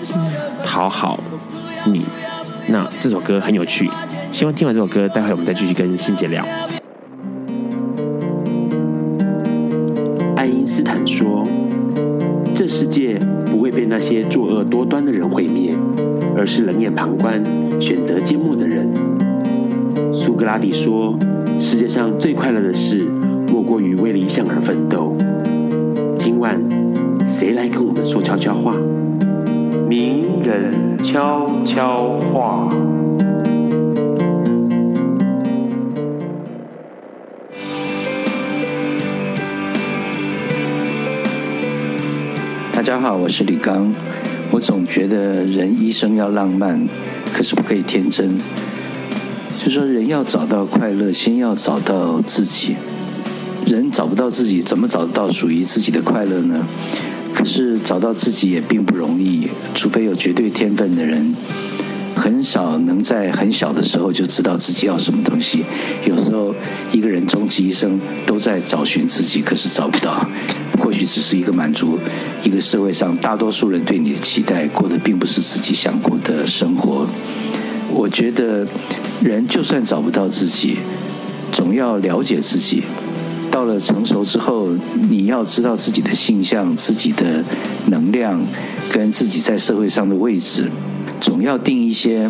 [0.64, 1.22] 讨好
[1.86, 1.99] 你》。
[2.68, 3.89] 那这首歌很有趣，
[4.32, 6.41] 希望听完这首歌，待会我们再继续跟欣姐聊。
[10.38, 11.45] 爱因斯坦说
[12.56, 13.20] ：“这世界
[13.51, 15.76] 不会被那些作恶多端的人毁灭。”
[16.36, 17.43] 而是冷眼旁观、
[17.79, 18.88] 选择缄默的人。
[20.13, 21.17] 苏格拉底说
[21.59, 23.05] ：“世界上最快乐的事，
[23.47, 25.15] 莫过于为理想而奋斗。”
[26.17, 26.59] 今晚，
[27.27, 28.75] 谁来跟我们说悄悄话？
[29.88, 32.69] 名人悄悄话。
[42.71, 43.93] 大家好，我是李刚。
[44.54, 46.88] 我总觉得人一生要浪漫，
[47.34, 48.38] 可是不可以天真。
[49.66, 52.76] 就说人要找到快乐，先要找到自己。
[53.66, 56.68] 人找不到自己，怎么找得到属于自己的快乐呢？
[57.34, 61.34] 可是找到自己也并不容易，除非有绝对天分的人。
[62.16, 65.66] 很少能在很小的时候就知道自己要什么东西。
[66.06, 66.54] 有时候
[66.91, 70.30] 一个人终其一生都在找寻自己，可是找不到。
[70.80, 71.97] 或许只是一个满足
[72.43, 77.07] 一个社会上大多数人对你的期待，过的并不是自己想过的生活。
[77.89, 78.65] 我觉得
[79.21, 80.78] 人就算找不到自己，
[81.51, 82.84] 总要了解自己。
[83.51, 84.69] 到了成熟之后，
[85.09, 87.43] 你要知道自己的性向、自己的
[87.86, 88.41] 能量，
[88.91, 90.69] 跟自己在社会上的位置。
[91.19, 92.30] 总要定一些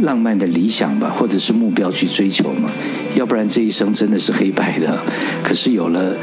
[0.00, 2.70] 浪漫的理想吧，或者是目标去追求嘛，
[3.14, 4.98] 要不然这一生真的是黑白的。
[5.44, 6.16] 可是有了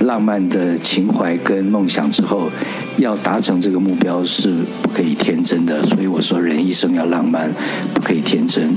[0.00, 2.50] 浪漫的情怀跟梦想之后，
[2.98, 5.84] 要达成这个目标是不可以天真的。
[5.86, 7.50] 所以我说，人一生要浪漫，
[7.94, 8.76] 不可以天真。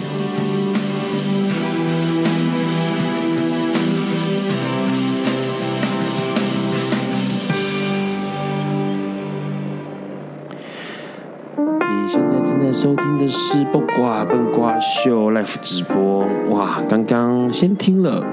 [11.59, 16.25] 你现在正在收听的是《不瓜笨瓜秀》Live 直播。
[16.49, 18.23] 哇，刚刚先听了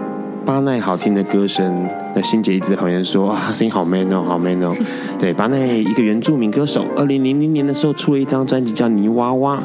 [0.44, 4.74] 巴奈好听的歌声，那欣姐一直在旁边说：“哇，声音好 man 哦，好 man 哦。
[5.18, 9.56] ”对，巴奈一个原住民歌手，二零零零年的时候出了一张专辑叫《泥娃娃》，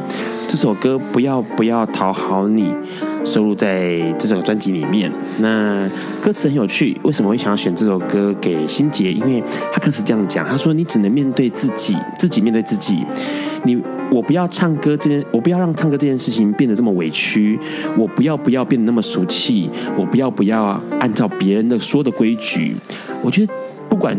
[0.47, 2.73] 这首歌不要不要讨好你，
[3.25, 5.11] 收录在这首专辑里面。
[5.39, 5.89] 那
[6.21, 9.11] 歌词很有趣，为什么会想要选这首歌给欣姐？
[9.11, 13.03] 因为他歌词这样讲，他说：“你只能面对自己，自己面对自己，
[13.63, 13.77] 你。”
[14.12, 17.60] 我不要唱歌这件，我不要让唱歌这件事情变得这么委屈。
[17.97, 19.70] 我不要不要变得那么俗气。
[19.97, 22.76] 我不要不要按照别人的说的规矩。
[23.24, 23.53] 我觉得
[23.88, 24.18] 不管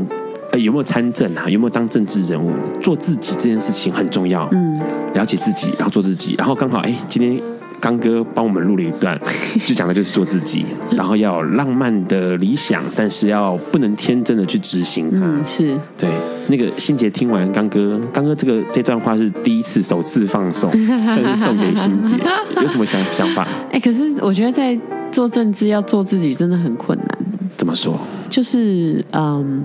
[0.52, 4.48] 呃有没有参政啊，有没有当政治人物，做自己这件事情很重要。
[4.52, 4.78] 嗯，
[5.14, 7.59] 了解自己，然后做自己，然后刚好哎，今天。
[7.80, 9.18] 刚哥帮我们录了一段，
[9.66, 15.18] 就讲的就是做自己，然后要有浪漫的理想，但是要不能天真的去执行它。
[15.22, 16.08] 嗯，是对。
[16.48, 20.70] 那个欣姐听完刚哥，刚哥这个这段话是第一次首次放送，
[21.06, 22.16] 算是送给欣姐，
[22.60, 23.46] 有什么想想法？
[23.70, 24.78] 哎，可是我觉得在
[25.12, 27.08] 做政治要做自己真的很困难。
[27.56, 27.98] 怎么说？
[28.28, 29.62] 就是嗯。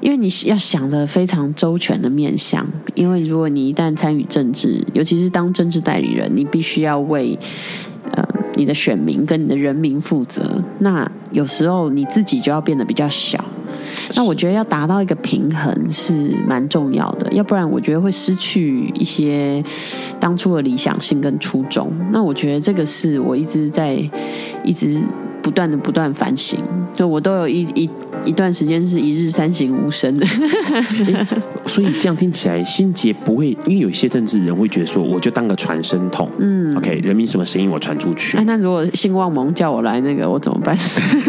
[0.00, 7.38] 因为你要想的非常周全的面向，因为如果你一旦参与政治，尤其是当政治代理人，你必须要为
[8.12, 8.24] 呃
[8.54, 10.62] 你的选民跟你的人民负责。
[10.78, 13.44] 那有时候你自己就要变得比较小。
[14.14, 19.62] 那我觉得要达到一个平衡是蛮重要的，要不然我觉得会失去一些
[20.18, 21.92] 当初的理想性跟初衷。
[22.10, 23.96] 那我觉得这个是我一直在
[24.64, 24.98] 一直
[25.48, 26.58] 不断的不断反省，
[26.94, 27.88] 就我都有一一。
[28.24, 30.26] 一段时间是一日三省吾身的，
[31.64, 38.36] 所以这样听起来，心结不会，因为有些政治人会觉得说，我就当个传声筒，嗯，OK，人民什么声音我传出去。
[38.36, 40.76] 哎，那如果姓旺盟叫我来那个，我怎么办？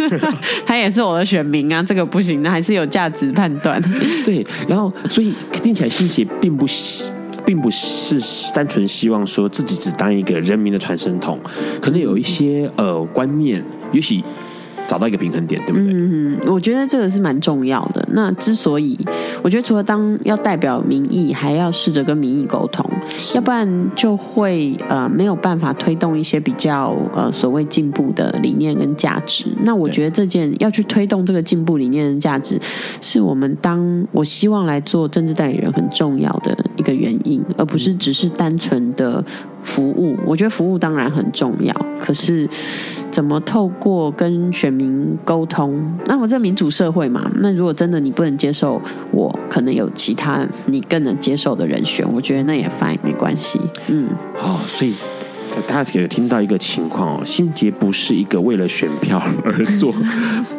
[0.66, 3.82] 他也是我的选民啊，这个不行，那还是有价值判断。
[4.26, 6.68] 对，然后所以听起来，心结并不
[7.50, 8.22] 并不是
[8.54, 11.40] 单纯希望说自己只当一个人民的传声筒，
[11.82, 14.24] 可能有一些呃观念，也许。
[14.90, 15.94] 找到一个平衡点，对不对？
[15.94, 18.04] 嗯，我觉得这个是蛮重要的。
[18.12, 18.98] 那之所以，
[19.44, 22.84] 我觉得除了当要代表民意，还要试着跟民意沟通，
[23.36, 29.46] 要不然就会呃没有办法推动一些比较呃所谓进步的理念跟价值。
[29.64, 32.60] 那我觉得这件要去推动这个进步理念跟价值，
[33.00, 39.24] 是我们当我希望来做政治代理人很重要的一个原因，而不是只是单纯的。
[39.62, 42.50] 服务，我觉得服务当然很重要，可是
[43.12, 45.82] 怎么透过跟选民沟通？
[46.06, 48.82] 那我在民主社会嘛，那如果真的你不能接受
[49.12, 53.60] 我，可能有其他你更能接受的人选，我觉得那也 fine，没关系。
[53.88, 54.94] 嗯，好，所以。
[55.68, 59.94] 大家可有听到一个情况哦，欣洁不是一个为了选票而做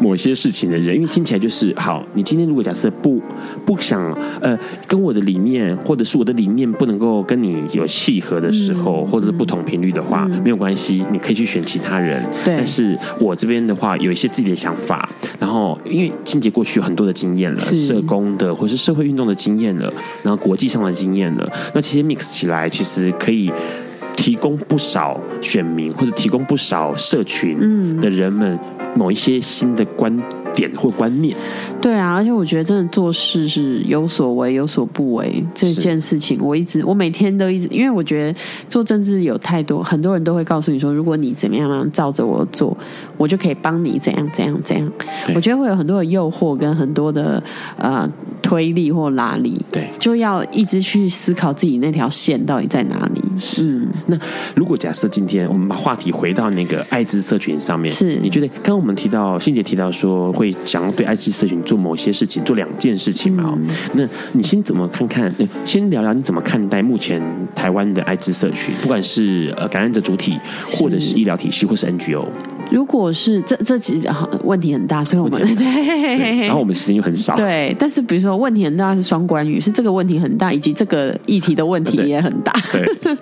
[0.01, 2.05] 某些事情的人，因为听起来就是好。
[2.15, 3.21] 你今天如果假设不
[3.65, 12.25] 不想呃跟我的理念，或者是我的理念不能够跟你有契合的时候，或者是不同频率的话，没有关系，你可以去选其他人。
[12.45, 19.93] 对，但是我这边的话有一些自己的想法，然后因为欣洁过去有很多的经验了，社工的或是社会运动的经验了，
[20.23, 23.51] 然后国际上的经验了，那其实 mix 起来其实可以。
[24.21, 28.59] 提供不少选民或者提供不少社群的人们
[28.95, 30.15] 某一些新的观
[30.55, 31.37] 点或观念。
[31.81, 38.39] 对啊，而且我觉得真的做事是有所为有所不为这件事情，我一直我每天都一直，因为我觉得
[38.69, 42.77] 做政治有太多很多人都会告诉你说，如果你怎么样照着我做，
[43.17, 44.93] 我就可以帮你怎样怎样怎样。
[45.35, 47.43] 我觉得会有很多的诱惑跟很多的
[47.79, 48.09] 呃
[48.43, 53.23] 推力或拉力，对，就要一直去思考自己那条线到底在哪里。
[53.39, 54.19] 是，嗯、那
[54.55, 63.53] 如果假设今天我们把话题回到那个艾滋社群上面，是，你觉得刚刚我们提到欣姐提到说会想要对艾滋社群做某些事情，做两件事情嘛？
[63.59, 65.31] 嗯、那你先怎么看看？
[65.67, 67.21] 先聊聊你怎么看待目前
[67.55, 70.39] 台湾的艾滋社群，不管是呃感染者主体，
[70.73, 72.25] 或者是医疗体系，或是 NGO。
[72.73, 74.09] 如果是这这其实
[74.43, 77.35] 问题很大，所以我们对，然后我们时间又很少。
[77.35, 82.51] 对，但是比如说问题很大是双关语，是这个问题很大，以及这个议题的问题也很大。
[82.73, 82.87] 对。
[83.03, 83.17] 对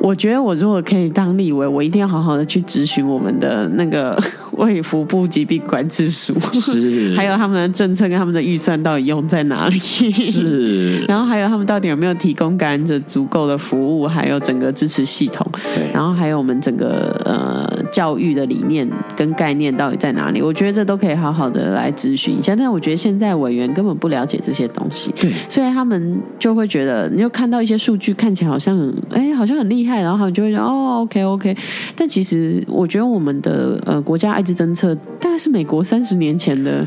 [0.00, 4.18] 我觉得我如果可以当立委，我一定要好好的去咨询我们的那个
[4.60, 9.78] 卫福部疾病管制署，是， 还有他们的政策跟他们的预算到底用在哪里？
[9.78, 20.42] 是， 然后还有他们到底有没有提供感染者足够的服务，还有整个支持系统，对，然后还有我们整个呃教育的理念跟概念到底在哪里？
[20.42, 22.54] 我觉得这都可以好好的来咨询一下。
[22.54, 30.02] 但是我觉得现在委员根本不了解这些东西，对，所以他们就会觉得，你就看到一些数据看起来好像很，哎，好像很厉害。
[30.02, 31.56] 然后他们就会说哦，OK OK，
[31.96, 36.86] 但其实我觉得我们的呃国家艾滋政策大概是美国三十年前的。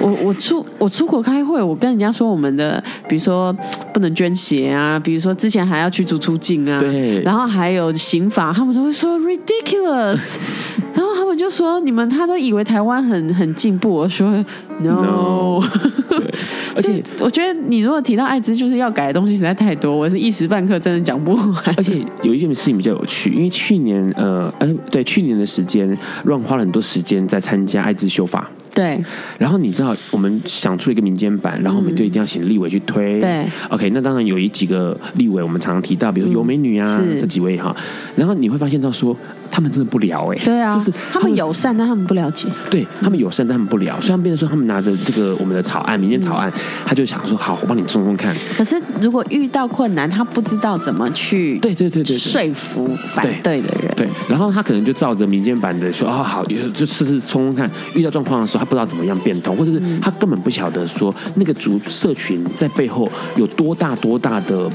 [0.00, 3.52] 我我出我出国开会，我跟人家说我们的，比如说
[3.92, 10.36] 不能捐血啊，比如说之前还要驱逐出境啊，对，然后还有刑法，他们都会说 ridiculous，
[10.94, 14.30] 然后他们就说你们他都以为台湾很很进步，我说
[14.78, 15.60] no，, no
[16.08, 16.34] 对，
[16.78, 21.74] 而且我觉得你如果提到艾滋，就是要改的东西实在太多，我是一时半刻真的讲不完。
[21.76, 28.50] 而且有一件事情比较有趣，因为去年呃呃对去年的时间，Ron 花了很多时间在参加艾滋修法。
[28.78, 29.04] 对，
[29.38, 33.18] 然后你知道，我们想出了一个民间版，然后我们就一定要请立委去推。
[33.18, 37.74] 对，OK，那当然有一几个立委，我们常常提到，比如说尤美女啊，这几位哈。
[38.14, 39.16] 然后你会发现到说，
[39.50, 40.38] 他们真的不聊哎。
[40.44, 42.46] 对啊，就是他们友善，但他们不了解。
[42.70, 44.00] 对他们友善，但他们不聊。
[44.00, 46.52] 虽然变成说，他们拿着这个我们的草案，民间草案，
[46.86, 48.32] 他就想说，好，我帮你冲冲看。
[48.56, 53.92] 可是如果遇到困难，他不知道怎么去对对对对说服反对的人。
[53.96, 57.68] 对，然后他可能就照着民间版的说，哦好，就试试冲冲看。
[57.94, 59.56] 遇到状况的时候，他不知道怎么样变通。
[59.56, 64.70] 或者是他根本不晓得说那个族社群在背后有多大多大的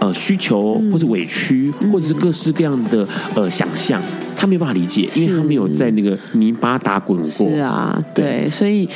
[0.00, 4.02] 呃需求，或者委屈，或者是各式各样的呃想象，
[4.36, 7.26] 他没有办法理解，因为他没有在那个泥巴打滚过。
[7.26, 8.88] 是啊，对，所以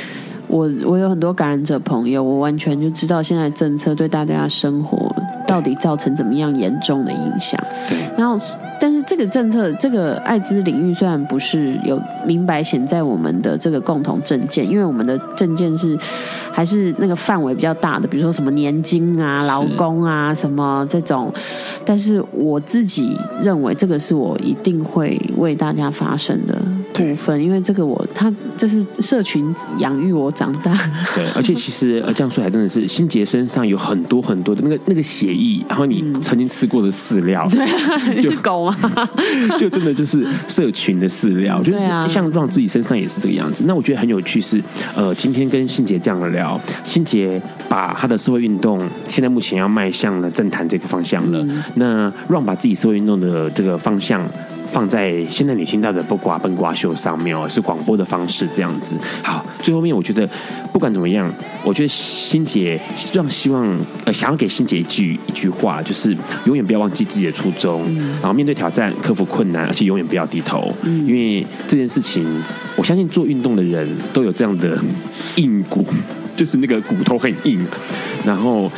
[0.48, 5.14] 我我有很多感染者朋友，我完全就知道现在政策对大家的生活
[5.46, 7.58] 到底造成怎么样严重的影响。
[7.88, 8.38] 对，然后。
[8.82, 15.96] 但是这个政策，这个艾滋领域虽然不是有明白显在我们的这个共同证件，因为我们的证件是
[16.50, 21.32] 还是那个范围比较大的，比如说什么年金啊、劳工啊什么这种。
[21.84, 26.60] 但是我自己认为，这个是我一定会为大家发声的
[26.92, 30.76] 部分，因为这个我他这是社群养育我长大。
[31.14, 38.71] 对，而且 其实呃这样说还真的是心杰身上有很多很多的那个那个血液，然后你曾经吃过的饲料，对、 啊，你是狗吗？
[39.58, 43.64] 就真的就是社群的饲料，我觉得像 Ron 自己身上也是这个样子。
[43.66, 44.62] 那我觉得很有趣是，
[44.94, 51.38] 呃，今天跟欣杰这样的聊，欣杰把他的社会运动现在目前要迈向了政坛这个方向了。
[51.42, 54.22] 嗯、那 Ron 把自己社会运动的这个方向。
[54.72, 58.96] 放在现在你听到的不瓜笨瓜秀上面哦，是广播的方式这样子。
[59.22, 60.28] 好，最后面我觉得
[60.72, 61.30] 不管怎么样，
[61.62, 62.80] 我觉得欣姐
[63.12, 66.16] 让希望呃想要给欣姐一句一句话，就是
[66.46, 72.26] 永远不要忘记自己的初衷，嗯、然后面对挑战克服困难，而且永远不要低头，嗯、因为这件事情，
[72.74, 74.78] 我相信做运动的人都有这样的
[75.36, 75.84] 硬骨，
[76.34, 77.64] 就是那个骨头很硬，
[78.24, 78.72] 然后。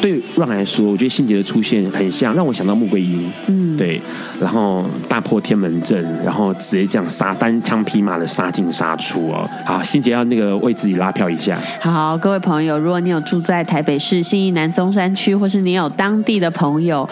[0.00, 4.00] 对 Ron 来说，我觉得欣杰的出现很像，让我想到穆桂英，嗯，对，
[4.40, 9.48] 然后大破天门阵，然后直接这样杀单枪匹马的杀进杀出哦。
[9.64, 11.58] 好，欣杰要那个为自己拉票一下。
[11.80, 17.08] 好，各位朋友，如果你有住在台北市信义南松山区，或是你有当地的朋友，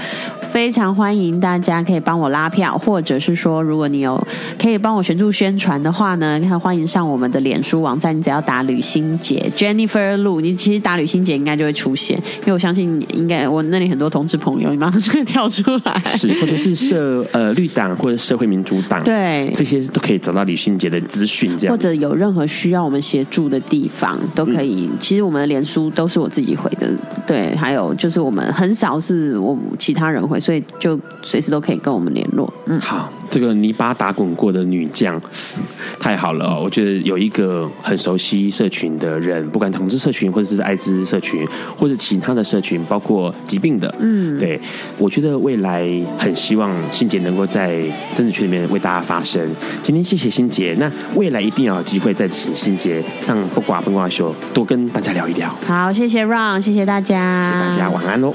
[0.53, 4.23] 非常欢迎大家可以帮我拉票，或者是说，如果你有
[4.61, 12.74] 可以帮我协助宣传的话呢，看欢迎上我们的脸书网站，你只要打吕欣杰 Jennifer Lu，你其实打吕欣杰应该就会出现，因为我相信。
[12.83, 24.89] 应该我那里很多同志朋友，你马上就会跳出来，是或者是社 呃绿党或者社会民主党，对，这些都可以找到吕欣洁的资讯，这样或者有任何需要我们协助的地方都可以。
[24.91, 26.89] 嗯、其实我们的脸书都是我自己回的，
[27.27, 32.53] 对，还有就是我们很少是我其他人回，所以就随时都可以跟我们联络。
[32.67, 33.13] 嗯，好。
[33.31, 35.21] 这个泥巴打滚过的女将，
[35.99, 36.61] 太好了哦！
[36.63, 41.47] 我觉得有一个很熟悉社群的人，不管同志社群，或者是艾滋社群，
[41.77, 44.61] 或者其他的社群，包括疾病的，嗯，对，
[44.99, 47.83] 我觉得未来很希望欣姐能够在
[48.17, 49.49] 政治圈里面为大家发声。
[49.83, 55.55] 今天谢谢欣姐，那未来一定要有机会再请欣姐上不寡笨瓜秀，多跟大家聊一聊。
[55.67, 58.35] 好，谢谢 Ron，谢谢大家，谢谢大家，晚安喽。